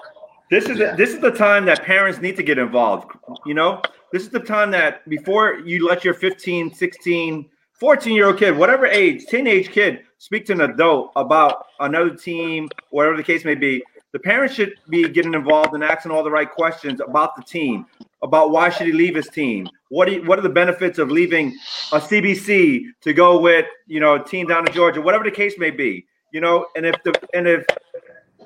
[0.51, 0.95] this is Yeah.
[0.95, 3.09] this is the time that parents need to get involved.
[3.45, 8.27] You know, this is the time that before you let your 15, 16, 14 year
[8.27, 13.23] old kid, whatever age, teenage kid, speak to an adult about another team, whatever the
[13.23, 13.83] case may be.
[14.13, 17.85] The parents should be getting involved and asking all the right questions about the team,
[18.23, 21.11] about why should he leave his team, what do you, what are the benefits of
[21.11, 21.55] leaving
[21.91, 25.55] a CBC to go with you know a team down in Georgia, whatever the case
[25.57, 26.05] may be.
[26.33, 27.65] You know, and if the and if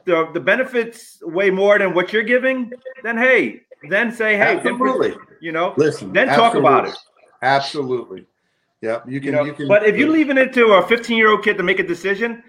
[0.05, 2.71] the the benefits way more than what you're giving,
[3.03, 5.15] then hey, then say hey, Absolutely.
[5.41, 6.95] you know, Listen, then talk about it.
[7.41, 8.25] Absolutely.
[8.81, 9.05] Yep.
[9.07, 9.31] You You can.
[9.33, 9.67] know, You can.
[9.67, 12.43] but if you're leaving it to a 15 year old kid to make a decision,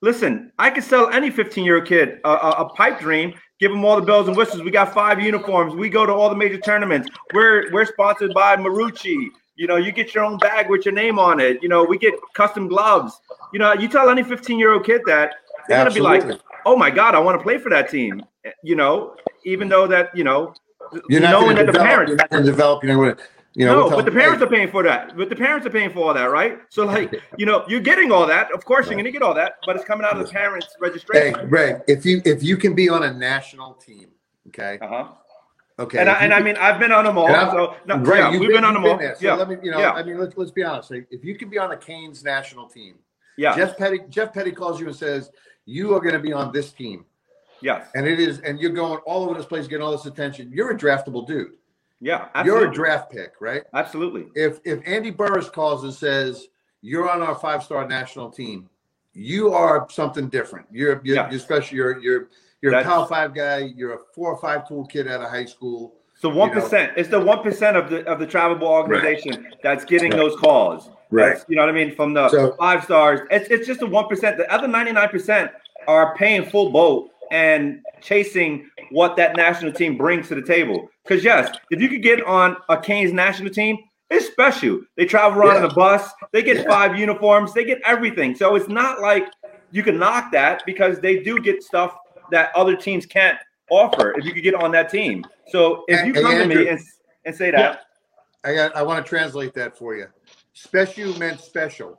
[0.00, 3.34] listen, I could sell any 15 year old kid a, a, a pipe dream.
[3.62, 4.64] Give them all the bells and whistles.
[4.64, 5.72] We got five uniforms.
[5.72, 7.08] We go to all the major tournaments.
[7.32, 9.28] We're we're sponsored by Marucci.
[9.54, 11.62] You know, you get your own bag with your name on it.
[11.62, 13.20] You know, we get custom gloves.
[13.52, 15.34] You know, you tell any 15 year old kid that
[15.68, 16.24] they're gonna be like,
[16.66, 18.24] oh my god, I want to play for that team.
[18.64, 20.54] You know, even though that you know,
[21.08, 22.82] you're not knowing that to the parents You're not going to develop.
[22.82, 23.22] You're not going to.
[23.54, 23.88] You know.
[23.88, 25.16] no, but the parents hey, are paying for that.
[25.16, 26.60] But the parents are paying for all that, right?
[26.70, 28.52] So, like, you know, you're getting all that.
[28.52, 30.68] Of course, you're going to get all that, but it's coming out of the parents'
[30.68, 31.50] Hey, registration.
[31.50, 34.08] Ray, if you if you can be on a national team,
[34.48, 35.08] okay, Uh huh.
[35.80, 37.28] okay, And I, and I mean, I've been on them all.
[37.28, 38.96] So, no, Right, yeah, we've been, on them all.
[38.96, 39.16] there.
[39.16, 40.90] So yeah, let me, you know, yeah, I mean, let's let's be honest.
[40.90, 42.94] Like, If you can be on the Canes national team,
[43.36, 45.30] yeah, Jeff Petty, Jeff Petty calls you and says
[45.66, 47.04] you are going to be on this team,
[47.60, 50.50] yes, and it is, and you're going all over this place, getting all this attention.
[50.50, 51.52] You're a draftable dude.
[52.02, 52.44] Yeah.
[52.44, 53.62] You're a draft pick, right?
[53.74, 54.26] absolutely.
[54.34, 56.48] If if Andy Burris calls and says
[56.82, 58.68] you're on our five star national team,
[59.14, 60.66] you are something different.
[60.70, 61.30] You're you're, Yeah.
[61.30, 61.76] you're special.
[61.76, 62.28] You're you're
[62.60, 63.72] you're a That's- Power Five guy.
[63.76, 65.94] You're a four or five tool kid out of high school.
[66.14, 66.92] So one percent.
[66.96, 69.54] It's the one percent of the of the travel ball organization right.
[69.62, 70.18] that's getting right.
[70.18, 70.90] those calls.
[71.10, 71.34] Right.
[71.34, 71.94] That's, you know what I mean?
[71.94, 73.20] From the so, five stars.
[73.30, 74.36] It's it's just the one percent.
[74.38, 75.50] The other ninety nine percent
[75.88, 80.88] are paying full boat and chasing what that national team brings to the table.
[81.04, 83.78] Because yes, if you could get on a Canes national team,
[84.10, 84.80] it's special.
[84.96, 85.64] They travel around yeah.
[85.64, 86.10] in a bus.
[86.32, 86.68] They get yeah.
[86.68, 87.54] five uniforms.
[87.54, 88.34] They get everything.
[88.34, 89.24] So it's not like
[89.70, 91.96] you can knock that because they do get stuff
[92.30, 93.38] that other teams can't
[93.70, 94.12] offer.
[94.18, 96.68] If you could get on that team, so if you come hey, Andrew, to me
[96.68, 96.80] and,
[97.24, 97.86] and say that,
[98.44, 100.06] I got, I want to translate that for you.
[100.52, 101.98] Special meant special.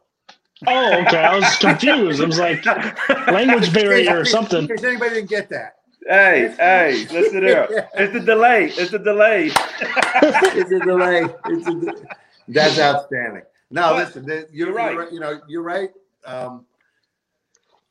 [0.67, 1.17] Oh, okay.
[1.17, 2.21] I was confused.
[2.21, 2.65] I was like
[3.27, 4.63] language barrier or something.
[4.63, 5.77] In case anybody didn't get that.
[6.07, 7.89] Hey, hey, listen here.
[7.95, 8.65] It's the delay.
[8.65, 9.51] It's the delay.
[9.51, 11.25] it's a delay.
[11.45, 12.07] It's a de-
[12.47, 13.43] That's outstanding.
[13.71, 14.93] No, but listen, you're, you're, right.
[14.93, 15.89] You're, you know, you're right.
[16.25, 16.65] Um,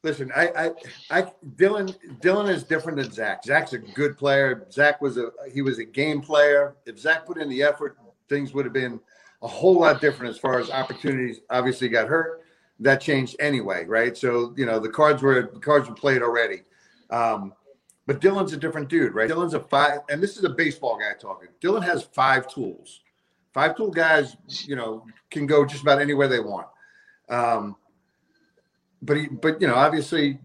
[0.02, 0.70] listen, I, I,
[1.10, 3.44] I, Dylan, Dylan is different than Zach.
[3.44, 4.66] Zach's a good player.
[4.70, 6.76] Zach was a, he was a game player.
[6.86, 7.96] If Zach put in the effort,
[8.28, 9.00] things would have been
[9.42, 11.40] a whole lot different as far as opportunities.
[11.50, 12.42] Obviously, got hurt.
[12.80, 14.16] That changed anyway, right?
[14.16, 16.62] So you know the cards were the cards were played already.
[17.10, 17.52] Um,
[18.06, 19.30] but Dylan's a different dude, right?
[19.30, 21.48] Dylan's a five, and this is a baseball guy talking.
[21.60, 23.00] Dylan has five tools.
[23.54, 26.66] Five tool guys, you know, can go just about anywhere they want.
[27.28, 27.76] Um,
[29.02, 30.38] but he, but you know, obviously,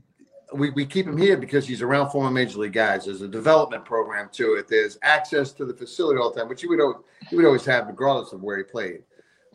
[0.53, 3.05] we, we keep him here because he's around former major league guys.
[3.05, 4.67] There's a development program to it.
[4.67, 6.97] There's access to the facility all the time, which he would always,
[7.29, 9.03] he would always have, regardless of where he played.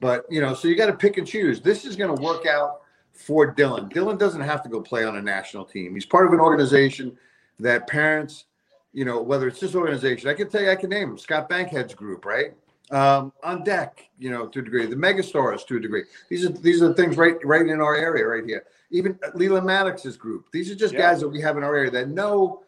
[0.01, 1.61] But you know, so you got to pick and choose.
[1.61, 2.81] This is going to work out
[3.13, 3.93] for Dylan.
[3.93, 5.95] Dylan doesn't have to go play on a national team.
[5.95, 7.17] He's part of an organization
[7.61, 8.45] that parents,
[8.93, 11.49] you know, whether it's this organization, I can tell you, I can name them, Scott
[11.49, 12.55] Bankhead's group, right?
[12.91, 16.03] Um, on deck, you know, to a degree, the megastars to a degree.
[16.29, 18.65] These are these are the things right right in our area right here.
[18.91, 20.47] Even Leland Maddox's group.
[20.53, 21.01] These are just yeah.
[21.01, 22.63] guys that we have in our area that know.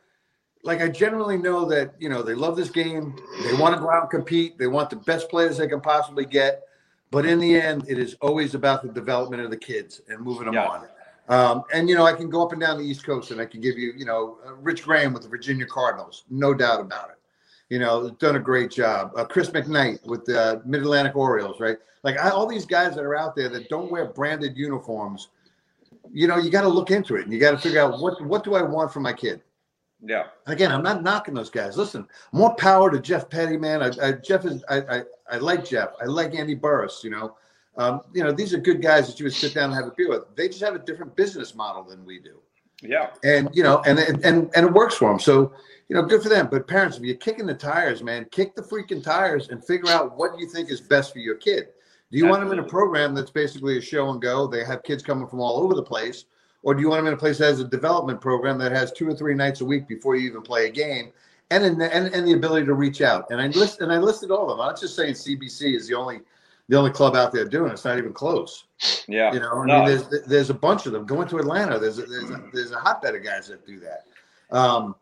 [0.63, 3.15] Like I generally know that you know they love this game.
[3.43, 4.57] They want to go out and compete.
[4.57, 6.63] They want the best players they can possibly get.
[7.11, 10.47] But in the end, it is always about the development of the kids and moving
[10.47, 10.67] them yeah.
[10.67, 10.89] on.
[11.29, 13.47] Um, and you know, I can go up and down the East Coast, and I
[13.47, 17.11] can give you, you know, uh, Rich Graham with the Virginia Cardinals, no doubt about
[17.11, 17.17] it.
[17.71, 19.13] You know, done a great job.
[19.17, 21.79] Uh, Chris McKnight with the Mid Atlantic Orioles, right?
[22.03, 25.29] Like I, all these guys that are out there that don't wear branded uniforms.
[26.13, 28.23] You know, you got to look into it, and you got to figure out what
[28.25, 29.41] what do I want for my kid.
[30.07, 30.25] Yeah.
[30.47, 31.79] Again, I'm not knocking those guys.
[31.79, 33.83] Listen, more power to Jeff Petty, man.
[33.83, 34.63] I, I, Jeff is.
[34.69, 35.89] I, I I like Jeff.
[36.03, 37.01] I like Andy Burris.
[37.03, 37.37] You know,
[37.77, 39.95] um, you know, these are good guys that you would sit down and have a
[39.97, 40.25] beer with.
[40.37, 42.41] They just have a different business model than we do.
[42.83, 43.11] Yeah.
[43.25, 45.19] And you know, and and and it works for them.
[45.19, 45.53] So
[45.89, 46.49] you know, good for them.
[46.51, 50.17] But parents, if you're kicking the tires, man, kick the freaking tires and figure out
[50.17, 51.69] what you think is best for your kid.
[52.11, 52.31] Do you Absolutely.
[52.31, 54.47] want them in a program that's basically a show and go?
[54.47, 56.27] They have kids coming from all over the place,
[56.63, 58.93] or do you want them in a place that has a development program that has
[58.93, 61.13] two or three nights a week before you even play a game,
[61.51, 63.27] and and and the ability to reach out?
[63.31, 64.61] And I list and I listed all of them.
[64.61, 66.21] I'm not just saying CBC is the only
[66.69, 67.75] the only club out there doing it.
[67.75, 68.65] It's not even close.
[69.07, 69.79] Yeah, you know, I no.
[69.79, 71.79] mean, there's there's a bunch of them going to Atlanta.
[71.79, 74.05] There's a, there's a, there's a hotbed of guys that do that.
[74.51, 74.95] Um,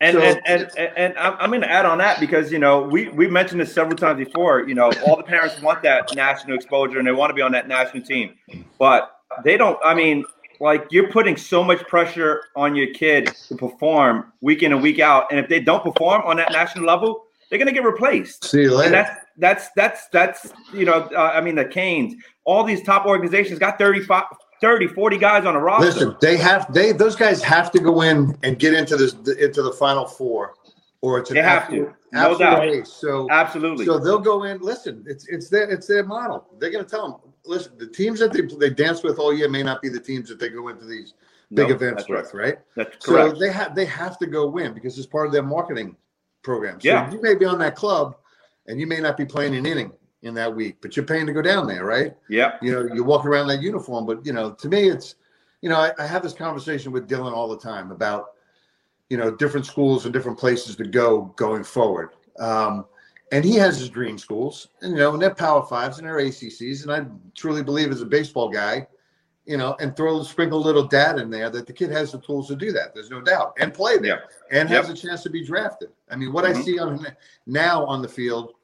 [0.00, 2.82] and, so, and, and, and, and I'm going to add on that because you know
[2.82, 4.68] we we mentioned this several times before.
[4.68, 7.52] You know, all the parents want that national exposure and they want to be on
[7.52, 8.34] that national team,
[8.78, 9.78] but they don't.
[9.82, 10.24] I mean,
[10.60, 14.98] like you're putting so much pressure on your kid to perform week in and week
[14.98, 18.44] out, and if they don't perform on that national level, they're going to get replaced.
[18.44, 19.16] See you later.
[19.38, 23.78] That's that's that's you know uh, I mean the Canes, all these top organizations got
[23.78, 24.24] 35,
[24.60, 25.86] 30, 40 guys on a roster.
[25.86, 29.62] Listen, they have they those guys have to go in and get into this into
[29.62, 30.54] the final four,
[31.02, 31.94] or it's an they have to.
[32.12, 32.60] No doubt.
[32.60, 32.90] Race.
[32.90, 33.84] So absolutely.
[33.84, 34.58] So they'll go in.
[34.60, 36.46] Listen, it's it's their it's their model.
[36.58, 37.32] They're going to tell them.
[37.44, 40.28] Listen, the teams that they they dance with all year may not be the teams
[40.30, 41.14] that they go into these
[41.52, 42.44] big events with, right.
[42.44, 42.58] right?
[42.74, 43.36] That's correct.
[43.36, 45.96] So they have they have to go win because it's part of their marketing
[46.42, 46.80] program.
[46.80, 47.10] So yeah.
[47.10, 48.16] you may be on that club,
[48.66, 51.32] and you may not be playing an inning in that week, but you're paying to
[51.32, 52.14] go down there, right?
[52.28, 52.56] Yeah.
[52.62, 55.16] You know, you walk around that uniform, but you know, to me, it's,
[55.60, 58.32] you know, I, I, have this conversation with Dylan all the time about,
[59.08, 62.10] you know, different schools and different places to go going forward.
[62.38, 62.86] Um,
[63.32, 66.16] and he has his dream schools, and you know, and they're Power Fives and they're
[66.16, 68.86] ACCs, and I truly believe as a baseball guy,
[69.46, 72.12] you know, and throw a sprinkle a little dad in there that the kid has
[72.12, 72.94] the tools to do that.
[72.94, 75.90] There's no doubt, and play there, and has a chance to be drafted.
[76.08, 76.58] I mean, what mm-hmm.
[76.58, 77.04] I see on
[77.46, 78.54] now on the field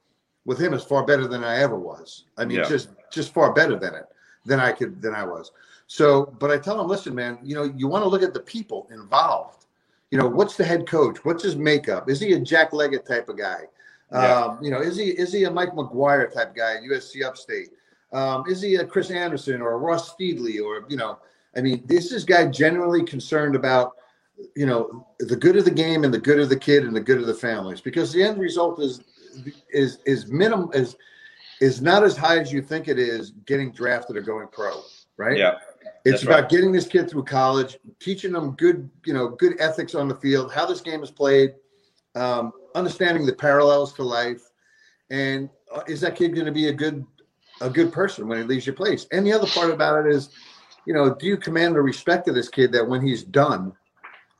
[0.45, 2.25] with him is far better than I ever was.
[2.37, 2.69] I mean, yeah.
[2.69, 4.05] just just far better than it
[4.45, 5.51] than I could than I was.
[5.87, 8.39] So, but I tell him, listen, man, you know, you want to look at the
[8.39, 9.65] people involved.
[10.11, 11.23] You know, what's the head coach?
[11.25, 12.09] What's his makeup?
[12.09, 13.61] Is he a Jack Leggett type of guy?
[14.11, 14.41] Yeah.
[14.41, 17.69] Um, you know, is he is he a Mike McGuire type guy at USC Upstate?
[18.11, 21.19] Um, is he a Chris Anderson or a Ross Steedley or you know?
[21.55, 23.93] I mean, this is guy generally concerned about
[24.55, 27.01] you know, the good of the game and the good of the kid and the
[27.01, 29.01] good of the families, because the end result is
[29.69, 30.95] is is minimum is
[31.61, 34.81] is not as high as you think it is getting drafted or going pro,
[35.17, 35.37] right?
[35.37, 35.55] Yeah.
[36.05, 36.49] It's about right.
[36.49, 40.51] getting this kid through college, teaching them good, you know, good ethics on the field,
[40.51, 41.53] how this game is played,
[42.15, 44.41] um, understanding the parallels to life,
[45.09, 47.05] and uh, is that kid going to be a good,
[47.61, 49.07] a good person when he leaves your place?
[49.13, 50.29] And the other part about it is,
[50.85, 53.71] you know, do you command the respect of this kid that when he's done,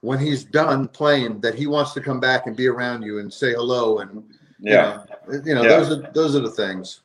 [0.02, 3.32] when he's done playing, that he wants to come back and be around you and
[3.32, 4.24] say hello and
[4.64, 5.70] yeah, you know, you know yeah.
[5.70, 7.02] those are those are the things.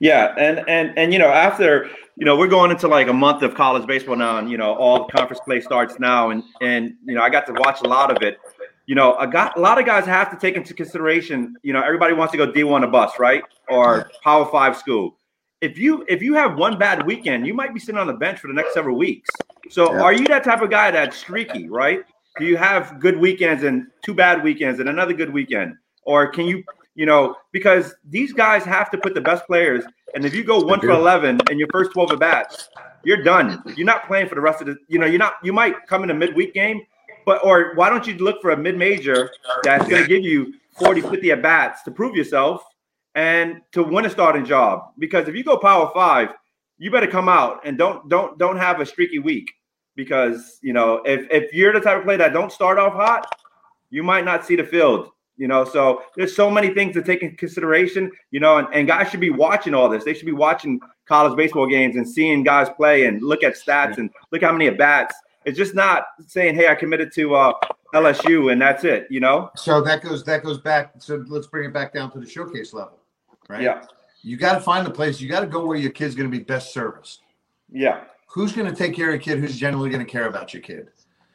[0.00, 3.42] Yeah, and and and you know after you know we're going into like a month
[3.42, 6.94] of college baseball now, and you know all the conference play starts now, and and
[7.04, 8.38] you know I got to watch a lot of it.
[8.86, 11.54] You know, a, got, a lot of guys have to take into consideration.
[11.62, 15.16] You know, everybody wants to go D one a bus, right, or Power Five school.
[15.60, 18.40] If you if you have one bad weekend, you might be sitting on the bench
[18.40, 19.28] for the next several weeks.
[19.68, 20.00] So, yeah.
[20.00, 22.04] are you that type of guy that's streaky, right?
[22.38, 26.46] Do you have good weekends and two bad weekends and another good weekend, or can
[26.46, 26.64] you
[27.00, 29.82] you know, because these guys have to put the best players.
[30.14, 32.68] And if you go one for 11 in your first 12 at bats,
[33.04, 33.62] you're done.
[33.74, 36.04] You're not playing for the rest of the, you know, you're not, you might come
[36.04, 36.82] in a midweek game,
[37.24, 39.30] but, or why don't you look for a mid major
[39.62, 42.62] that's going to give you 40, 50 at bats to prove yourself
[43.14, 44.92] and to win a starting job?
[44.98, 46.34] Because if you go power five,
[46.76, 49.50] you better come out and don't, don't, don't have a streaky week
[49.96, 53.26] because, you know, if, if you're the type of player that don't start off hot,
[53.88, 57.22] you might not see the field you know, so there's so many things to take
[57.22, 60.04] in consideration, you know, and, and guys should be watching all this.
[60.04, 63.96] They should be watching college baseball games and seeing guys play and look at stats
[63.96, 65.14] and look how many at bats.
[65.46, 67.54] It's just not saying, "Hey, I committed to uh,
[67.94, 69.50] LSU and that's it," you know.
[69.56, 70.92] So that goes that goes back.
[70.98, 72.98] So let's bring it back down to the showcase level,
[73.48, 73.62] right?
[73.62, 73.84] Yeah.
[74.22, 75.22] You got to find the place.
[75.22, 77.22] You got to go where your kid's going to be best serviced.
[77.72, 78.02] Yeah.
[78.26, 79.38] Who's going to take care of your kid?
[79.38, 80.90] Who's generally going to care about your kid?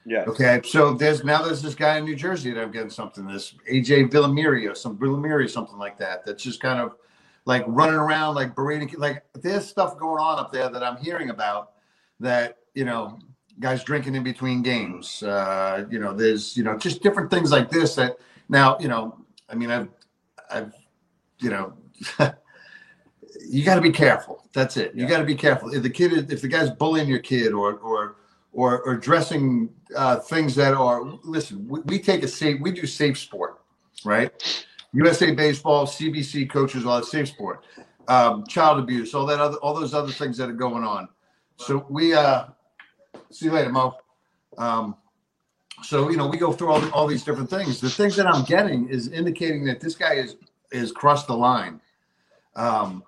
[0.05, 0.23] Yeah.
[0.27, 0.61] Okay.
[0.63, 3.25] So there's now there's this guy in New Jersey that I'm getting something.
[3.25, 6.25] This AJ Villamiri or some Villamiri, something like that.
[6.25, 6.95] That's just kind of
[7.45, 8.93] like running around like berating.
[8.97, 11.71] Like there's stuff going on up there that I'm hearing about.
[12.19, 13.17] That you know,
[13.59, 15.23] guys drinking in between games.
[15.23, 17.95] Uh, you know, there's you know just different things like this.
[17.95, 19.17] That now you know.
[19.49, 19.89] I mean, I've
[20.51, 20.73] I've
[21.39, 21.73] you know.
[23.47, 24.47] you got to be careful.
[24.53, 24.93] That's it.
[24.95, 25.09] You yeah.
[25.09, 25.73] got to be careful.
[25.73, 28.15] If the kid, is, if the guy's bullying your kid, or or
[28.55, 32.85] or, or addressing uh, things that are listen we, we, take a safe we do
[32.85, 33.61] safe sport
[34.03, 34.31] right?
[34.93, 37.63] Usa baseball cbc coaches all that safe sport
[38.07, 41.07] um, child abuse all that other all those other things that are going on.
[41.57, 42.45] So we uh
[43.31, 43.95] see you later mo.
[44.57, 44.95] Um,
[45.83, 47.81] so you know we go through all, all these different things.
[47.81, 50.37] The things that i'm getting is indicating that this guy is
[50.71, 51.81] is crossed the line.
[52.55, 53.03] Um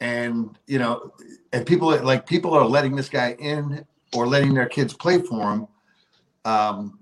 [0.00, 1.12] and you know
[1.52, 3.84] and people like people are letting this guy in
[4.14, 5.68] or letting their kids play for them.
[6.44, 6.98] Um,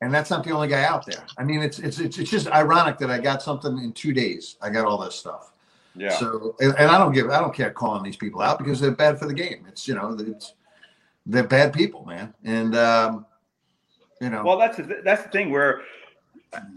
[0.00, 1.24] and that's not the only guy out there.
[1.36, 4.56] I mean, it's it's it's, it's just ironic that I got something in two days.
[4.62, 5.52] I got all this stuff.
[5.94, 6.10] Yeah.
[6.10, 8.92] So and, and I don't give I don't care calling these people out because they're
[8.92, 9.66] bad for the game.
[9.68, 10.54] It's you know it's
[11.26, 12.32] they're bad people, man.
[12.44, 13.26] And um,
[14.20, 14.42] you know.
[14.44, 15.82] Well, that's the, that's the thing where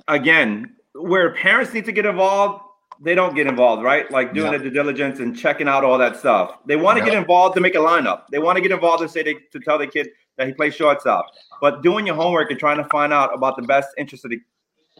[0.07, 2.61] again where parents need to get involved
[3.01, 4.09] they don't get involved, right?
[4.11, 6.59] Like doing the due diligence and checking out all that stuff.
[6.65, 8.27] They want to get involved to make a lineup.
[8.31, 10.75] They want to get involved and say they to tell the kid that he plays
[10.75, 11.27] shortstop.
[11.61, 14.41] But doing your homework and trying to find out about the best interest of the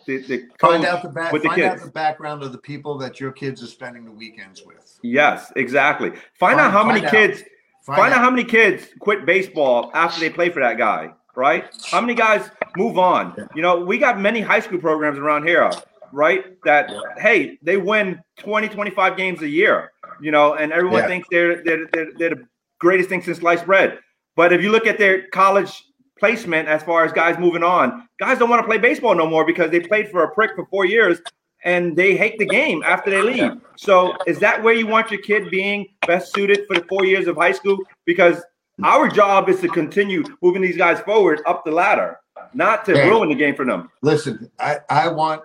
[0.06, 1.82] the, the find out the back, with the find kids.
[1.82, 5.00] out the background of the people that your kids are spending the weekends with.
[5.02, 6.10] Yes, exactly.
[6.10, 7.42] Find, find out how many kids.
[7.86, 8.20] Find, find out.
[8.20, 11.14] out how many kids quit baseball after they play for that guy.
[11.36, 11.66] Right?
[11.86, 13.34] How many guys move on?
[13.38, 13.46] Yeah.
[13.56, 15.72] You know, we got many high school programs around here
[16.14, 16.58] right?
[16.64, 17.00] That yeah.
[17.18, 21.08] hey, they win 20, 25 games a year, you know, and everyone yeah.
[21.08, 22.48] thinks they're, they're they're they're the
[22.80, 24.00] greatest thing since sliced bread.
[24.36, 25.84] But if you look at their college
[26.18, 29.46] placement as far as guys moving on, guys don't want to play baseball no more
[29.46, 31.20] because they played for a prick for four years
[31.64, 33.52] and they hate the game after they leave.
[33.78, 37.28] So is that where you want your kid being best suited for the four years
[37.28, 37.78] of high school?
[38.06, 38.42] Because
[38.84, 42.20] our job is to continue moving these guys forward up the ladder,
[42.54, 43.90] not to hey, ruin the game for them.
[44.02, 45.42] Listen, I, I want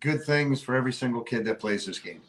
[0.00, 2.20] good things for every single kid that plays this game.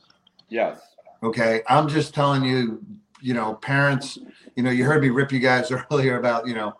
[0.49, 0.79] Yes.
[1.23, 1.61] Okay.
[1.67, 2.83] I'm just telling you,
[3.21, 4.17] you know, parents,
[4.55, 6.75] you know, you heard me rip you guys earlier about, you know,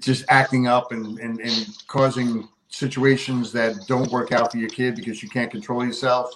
[0.00, 4.96] just acting up and, and, and causing situations that don't work out for your kid
[4.96, 6.32] because you can't control yourself.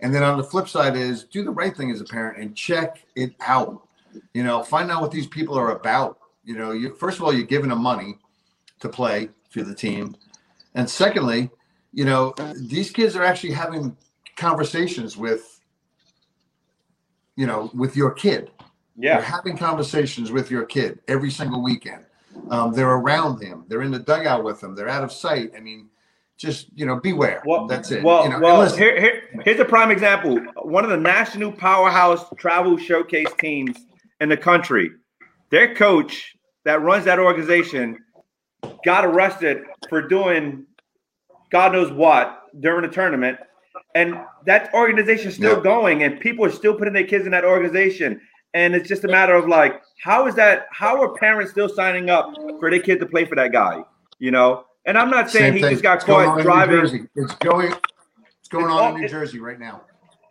[0.00, 2.56] And then on the flip side is do the right thing as a parent and
[2.56, 3.86] check it out.
[4.34, 6.18] You know, find out what these people are about.
[6.44, 8.18] You know, you first of all, you're giving them money
[8.80, 10.16] to play for the team.
[10.74, 11.50] And secondly,
[11.92, 13.96] you know, these kids are actually having
[14.36, 15.59] conversations with,
[17.40, 18.50] you know, with your kid.
[18.98, 19.14] Yeah.
[19.14, 22.04] They're having conversations with your kid every single weekend.
[22.50, 23.64] Um, they're around him.
[23.66, 24.74] They're in the dugout with him.
[24.74, 25.52] They're out of sight.
[25.56, 25.88] I mean,
[26.36, 27.42] just you know, beware.
[27.46, 28.04] Well, That's it.
[28.04, 30.38] Well, you know, well, listen, here, here, here's a prime example.
[30.56, 33.78] One of the national powerhouse travel showcase teams
[34.20, 34.90] in the country,
[35.50, 36.36] their coach
[36.66, 37.98] that runs that organization
[38.84, 40.66] got arrested for doing
[41.50, 43.38] God knows what during the tournament.
[43.94, 45.62] And that organization is still Yeah.
[45.62, 48.20] going, and people are still putting their kids in that organization.
[48.54, 50.66] And it's just a matter of like, how is that?
[50.72, 53.82] How are parents still signing up for their kid to play for that guy?
[54.18, 54.64] You know.
[54.86, 55.70] And I'm not saying same he thing.
[55.72, 56.74] just got It's going on caught in driving.
[56.76, 57.00] New Jersey.
[57.16, 57.72] It's going.
[58.38, 59.82] It's going It's on all- in New Jersey right now.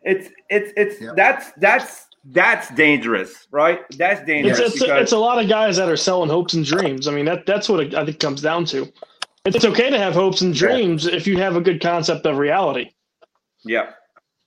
[0.04, 1.16] It's it's it's Yep.
[1.16, 3.82] that's that's that's dangerous, right?
[3.98, 4.60] That's dangerous.
[4.60, 7.08] It's, it's, because- it's a lot of guys that are selling hopes and dreams.
[7.08, 8.92] I mean, that that's what it, I think comes down to.
[9.46, 10.68] It's okay to have hopes and Yeah.
[10.68, 12.90] dreams if you have a good concept of reality.
[13.64, 13.92] Yeah,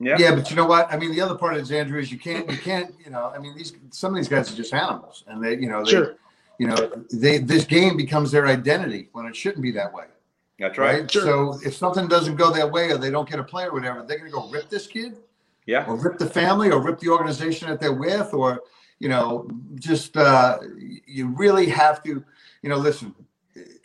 [0.01, 0.93] yeah, Yeah, but you know what?
[0.93, 3.39] I mean, the other part is Andrew is you can't you can't you know I
[3.39, 6.17] mean these some of these guys are just animals and they you know they, Sure.
[6.59, 6.77] you know
[7.13, 10.05] they this game becomes their identity when it shouldn't be that way.
[10.59, 11.01] That's right.
[11.01, 11.11] right?
[11.11, 11.23] Sure.
[11.23, 14.03] So if something doesn't go that way or they don't get a play or whatever,
[14.03, 15.17] they're going to go rip this kid
[15.67, 18.61] Yeah, or rip the family or rip the organization that they're with or,
[19.01, 20.59] you know, just uh,
[21.07, 22.25] you really have to,
[22.63, 23.13] you know, listen,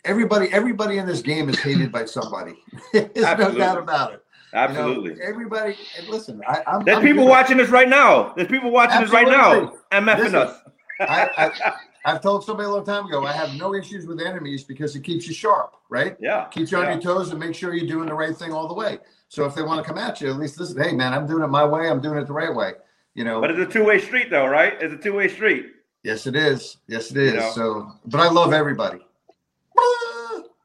[0.04, 2.54] everybody, everybody in this game is hated by somebody.
[2.92, 4.24] There's no doubt about it.
[4.52, 5.22] You know, absolutely.
[5.22, 5.76] everybody,
[6.08, 7.30] listen, I, I'm, There's I'm people good.
[7.30, 8.32] watching this right now.
[8.34, 9.74] There's people watching this right now.
[9.92, 10.56] MFing Listen, us.
[11.00, 11.72] I, I,
[12.04, 15.04] I've told somebody a long time ago, I have no issues with enemies because it
[15.04, 16.16] keeps you sharp, right?
[16.18, 16.46] Yeah.
[16.46, 16.92] keeps you on yeah.
[16.92, 18.98] your toes and make sure you're doing the right thing all the way.
[19.28, 21.42] So if they want to come at you, at least listen, hey man, I'm doing
[21.42, 21.90] it my way.
[21.90, 22.72] I'm doing it the right way.
[23.14, 23.40] You know.
[23.40, 24.74] But it's a two-way street, though, right?
[24.80, 25.66] It's a two-way street.
[26.02, 26.78] yes, it is.
[26.86, 27.34] Yes, it is.
[27.34, 27.50] You know.
[27.50, 29.00] So, but I love everybody.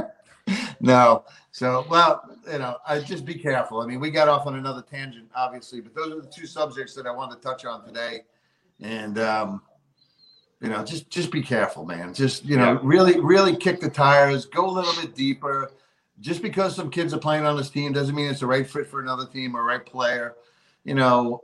[0.81, 1.25] no.
[1.53, 3.80] So, well, you know, I just be careful.
[3.80, 6.94] I mean, we got off on another tangent, obviously, but those are the two subjects
[6.94, 8.20] that I wanted to touch on today.
[8.80, 9.62] And um,
[10.61, 12.14] you know, just just be careful, man.
[12.14, 12.78] Just you know, Yeah.
[12.82, 14.46] really, really kick the tires.
[14.46, 15.72] Go a little bit deeper.
[16.20, 18.86] Just because some kids are playing on this team doesn't mean it's the right fit
[18.86, 20.36] for another team or right player.
[20.84, 21.42] You know,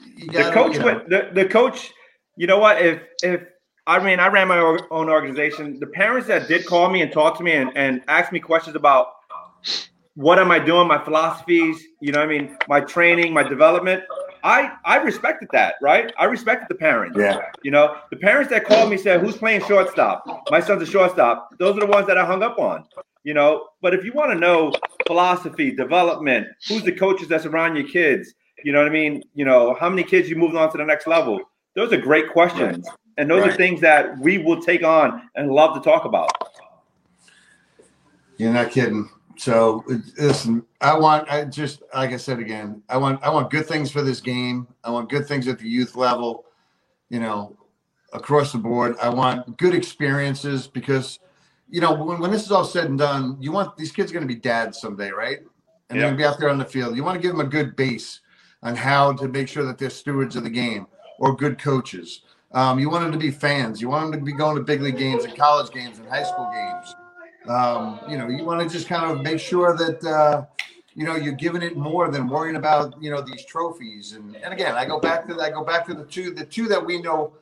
[0.00, 1.92] you the gotta, coach you know, went the, the coach
[2.36, 3.42] you know what if if
[3.86, 4.58] i mean i ran my
[4.90, 8.32] own organization the parents that did call me and talk to me and, and ask
[8.32, 9.08] me questions about
[10.14, 14.02] what am i doing my philosophies you know what i mean my training my development
[14.44, 17.40] i i respected that right i respected the parents Yeah.
[17.62, 21.50] you know the parents that called me said who's playing shortstop my son's a shortstop
[21.58, 22.84] those are the ones that i hung up on
[23.24, 24.72] you know but if you want to know
[25.06, 28.34] philosophy development who's the coaches that's around your kids
[28.64, 29.22] you know what I mean?
[29.34, 31.40] You know, how many kids you moved on to the next level?
[31.74, 32.88] Those are great questions.
[33.16, 36.30] And those are things that we will take on and love to talk about.
[38.36, 39.08] You're not kidding.
[39.38, 43.66] So listen, I want I just like I said again, I want I want good
[43.66, 44.66] things for this game.
[44.82, 46.44] I want good things at the youth level,
[47.08, 47.56] you know,
[48.12, 48.96] across the board.
[49.00, 51.20] I want good experiences because
[51.70, 54.26] you know, when, when this is all said and done, you want these kids going
[54.26, 55.38] to be dads someday, right?
[55.88, 56.96] And they're going to be out there on the field.
[56.96, 58.20] You want to give them a good base
[58.62, 60.86] on how to make sure that they're stewards of the game
[61.20, 62.22] or good coaches.
[62.52, 63.80] Um, you want them to be fans.
[63.80, 66.24] You want them to be going to big league games and college games and high
[66.24, 66.94] school games.
[67.48, 70.44] Um, you know, you want to just kind of make sure that uh,
[70.94, 74.12] you know you're giving it more than worrying about you know these trophies.
[74.12, 76.68] And and again, I go back to I go back to the two the two
[76.68, 77.32] that we know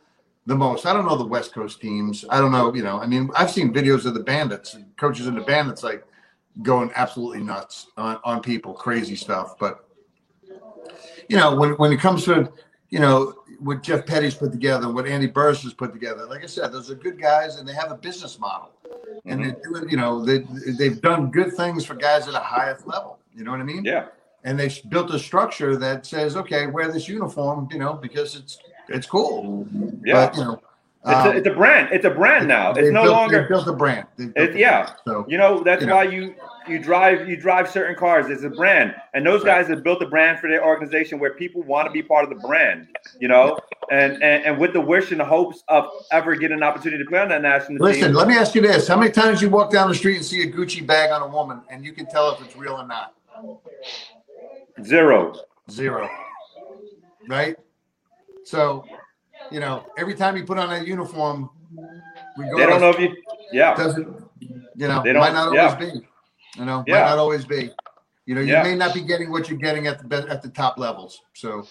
[0.46, 0.86] the most.
[0.86, 2.24] I don't know the West Coast teams.
[2.30, 2.72] I don't know.
[2.74, 6.04] You know, I mean, I've seen videos of the Bandits coaches in the Bandits like
[6.62, 9.58] going absolutely nuts on on people, crazy stuff.
[9.58, 9.88] But
[11.28, 12.52] you know, when when it comes to
[12.90, 16.46] you know what Jeff Petty's put together, what Andy Burris has put together, like I
[16.46, 18.70] said, those are good guys, and they have a business model,
[19.24, 20.44] and they're doing, you know, they
[20.78, 23.18] they've done good things for guys at a highest level.
[23.34, 23.84] You know what I mean?
[23.84, 24.06] Yeah.
[24.44, 28.58] And they built a structure that says, okay, wear this uniform, you know, because it's
[28.88, 29.66] it's cool.
[30.04, 30.26] Yeah.
[30.26, 30.62] But, you know,
[31.08, 31.88] It's, um, a, it's a brand.
[31.92, 32.72] It's a brand now.
[32.72, 33.46] It's no built, longer.
[33.48, 34.06] built a brand.
[34.16, 34.82] Built It, a yeah.
[34.82, 34.96] brand.
[35.06, 35.94] So You know, that's You know.
[35.96, 36.34] why you
[36.66, 38.28] you drive you drive certain cars.
[38.28, 39.58] It's a brand, and those Right.
[39.60, 42.30] guys have built a brand for their organization where people want to be part of
[42.30, 42.88] the brand.
[43.20, 43.56] You know,
[43.90, 47.08] and and, and with the wish and the hopes of ever getting an opportunity to
[47.08, 48.14] play on that national listen, team.
[48.14, 50.42] let me ask you this: How many times you walk down the street and see
[50.42, 53.14] a Gucci bag on a woman, and you can tell if it's real or not?
[54.82, 55.34] Zero.
[55.70, 56.08] Zero.
[57.28, 57.56] Right?
[58.44, 58.84] So,
[59.50, 61.50] you know, every time you put on that uniform,
[62.36, 63.16] regardless, They don't know if you.
[63.52, 63.74] Yeah.
[63.74, 64.06] doesn't,
[64.40, 65.68] you know, They might don't- not yeah.
[65.70, 66.06] always be.
[66.56, 66.94] You know, Yeah.
[66.94, 67.70] might not always be.
[68.24, 68.62] You know, you Yeah.
[68.62, 71.22] may not be getting what you're getting at the at the top levels.
[71.34, 71.66] So,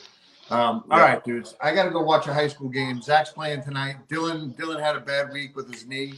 [0.50, 1.02] um, all Yeah.
[1.06, 3.02] right, dudes, I got to go watch a high school game.
[3.02, 3.98] Zach's playing tonight.
[4.08, 6.14] Dylan, Dylan had a bad week with his knee.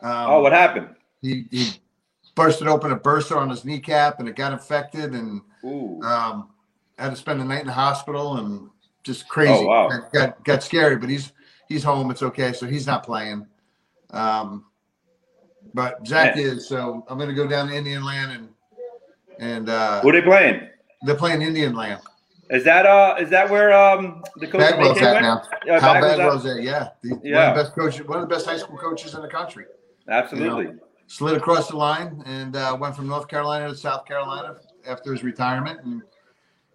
[0.00, 0.88] Um, Oh, what happened?
[1.20, 1.80] he he
[2.34, 6.00] bursted open a bursa on his kneecap, and it got infected, and Ooh.
[6.02, 6.48] um,
[6.98, 8.70] had to spend the night in the hospital, and
[9.02, 9.52] just crazy.
[9.52, 9.88] Oh, wow.
[9.88, 11.32] Got, got got scary, but he's
[11.68, 12.10] he's home.
[12.10, 12.52] It's okay.
[12.52, 13.46] So he's not playing.
[14.10, 14.66] Um,
[15.74, 16.42] but Zach Yeah.
[16.42, 16.68] is.
[16.68, 18.48] So I'm going to go down to Indian Land and
[19.38, 20.68] and uh, Who are they playing?
[21.02, 22.00] they're playing Indian Land.
[22.50, 25.22] Is that uh is that where um the coach Bagwell's at with?
[25.22, 25.42] now.
[25.64, 26.60] Yeah, How Bagwell's Bagwell's at- there?
[26.60, 27.50] Yeah, the, one Yeah.
[27.50, 29.66] of the best coaches, one of the best high school coaches in the country.
[30.08, 30.74] Absolutely.
[31.06, 35.22] Slid across the line and uh, went from North Carolina to South Carolina after his
[35.22, 35.80] retirement.
[35.84, 36.02] And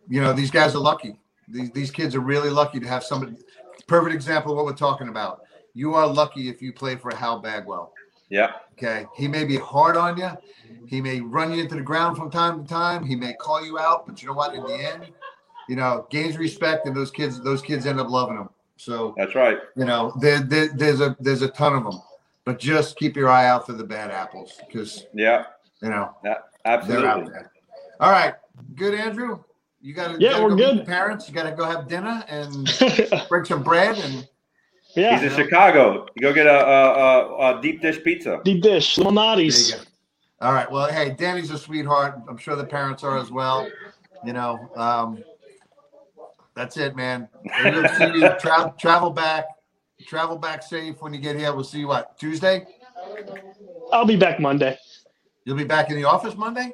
[0.08, 1.20] you know, these guys are lucky.
[1.48, 3.36] These these kids are really lucky to have somebody.
[3.88, 5.42] Perfect example of what we're talking about.
[5.74, 7.92] You are lucky if you play for Hal Bagwell.
[8.30, 8.54] Yeah.
[8.74, 10.32] Okay, he may be hard on you.
[10.88, 13.06] He may run you into the ground from time to time.
[13.06, 14.56] He may call you out, but you know what?
[14.56, 15.12] In the end,
[15.70, 18.50] you know, gains respect, and those kids, those kids end up loving him.
[18.78, 19.60] So That's right.
[19.78, 22.02] you know, there, there, there's a there's a ton of them,
[22.44, 25.46] but just keep your eye out for the bad apples because Yeah.
[25.82, 26.38] you know Yeah.
[26.66, 27.32] Absolutely.
[28.00, 28.34] All right,
[28.76, 29.44] good, Andrew.
[29.86, 30.80] You got to Yeah, we're go good.
[30.80, 31.30] the parents.
[31.30, 32.68] You got to go have dinner and
[33.30, 34.28] bring some bread and
[34.96, 35.20] yeah.
[35.20, 36.08] He's in Chicago.
[36.16, 38.40] You go get a, a, a, a deep dish pizza.
[38.44, 39.74] Deep dish, little there you naughties.
[39.74, 39.82] go.
[40.42, 40.72] All right.
[40.72, 42.16] Well, hey, Danny's a sweetheart.
[42.28, 43.70] I'm sure the parents are as well.
[44.26, 45.24] You know, um,
[46.56, 47.28] that's it, man.
[47.62, 48.30] See you.
[48.40, 49.46] Tra- travel back.
[50.08, 51.54] Travel back safe when you get here.
[51.54, 52.66] We'll see you what Tuesday.
[53.92, 54.80] I'll be back Monday.
[55.44, 56.74] You'll be back in the office Monday.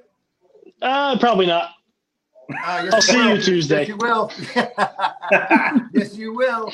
[0.82, 1.72] Uh, probably not.
[2.49, 3.35] Uh, yes, I'll see will.
[3.37, 3.79] you Tuesday.
[3.79, 4.31] Yes, you will.
[5.93, 6.71] yes, you will.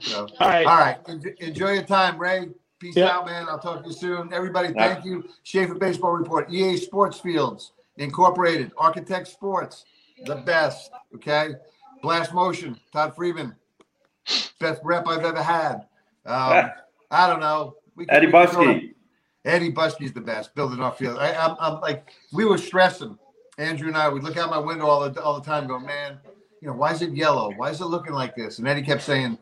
[0.00, 0.66] So, All right.
[0.66, 0.98] all right.
[1.08, 2.48] En- Enjoy your time, Ray.
[2.78, 3.08] Peace Yeah.
[3.16, 3.46] out, man.
[3.48, 4.32] I'll talk to you soon.
[4.32, 4.94] Everybody, Yeah.
[4.94, 5.24] thank you.
[5.44, 9.84] Schaefer Baseball Report, EA Sports Fields Incorporated, Architect Sports,
[10.24, 10.90] the best.
[11.14, 11.50] Okay.
[12.02, 13.54] Blast Motion, Todd Freeman,
[14.58, 15.86] best rep I've ever had.
[16.26, 16.70] Um,
[17.12, 17.76] I don't know.
[17.94, 18.94] We can- Eddie we can throw- Buskey.
[19.44, 21.18] Eddie Buskey's the best building our field.
[21.18, 23.18] I, I'm, I'm like, we were stressing.
[23.58, 26.18] Andrew and I would look out my window all the all the time, going, man,
[26.60, 27.52] you know, why is it yellow?
[27.56, 28.58] Why is it looking like this?
[28.58, 29.38] And Eddie kept saying,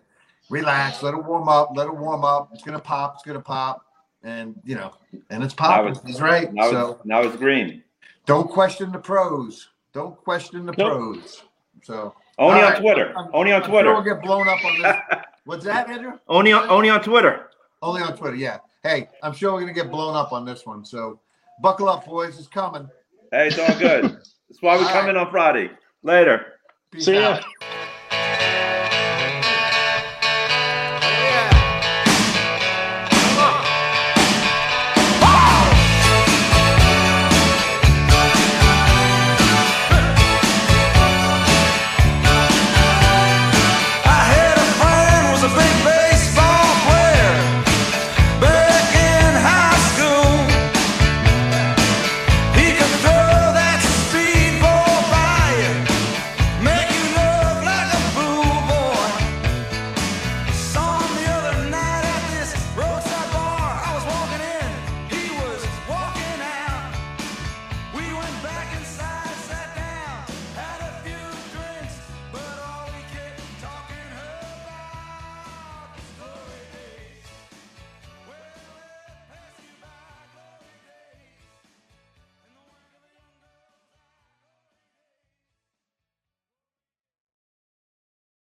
[0.48, 2.50] relax, let it warm up, let it warm up.
[2.52, 3.84] It's gonna pop, it's gonna pop,
[4.22, 4.92] and you know,
[5.30, 5.92] and it's popping.
[5.92, 6.52] it's- He's right.
[6.52, 7.84] Now So it's now it's green.
[8.26, 9.68] don't question the pros.
[9.92, 10.92] Don't question the Nope.
[10.92, 11.42] pros.
[11.82, 12.80] So Only on right.
[12.80, 13.14] Twitter.
[13.16, 14.14] I'm- Only on I'm sure we'll Twitter.
[14.16, 14.96] get blown up on this.
[15.44, 16.12] What's that, Andrew?
[16.28, 17.50] Only on only on Twitter.
[17.82, 18.36] Only on Twitter.
[18.36, 18.58] Yeah.
[18.82, 20.84] Hey, I'm sure we're gonna get blown up on this one.
[20.84, 21.18] So
[21.62, 22.38] buckle up, boys.
[22.38, 22.88] It's coming.
[23.30, 24.02] Hey, it's all good.
[24.04, 25.10] That's why we All come right.
[25.10, 25.70] in on Friday.
[26.02, 26.46] Later.
[26.90, 27.34] Peace See ya.
[27.34, 27.44] out.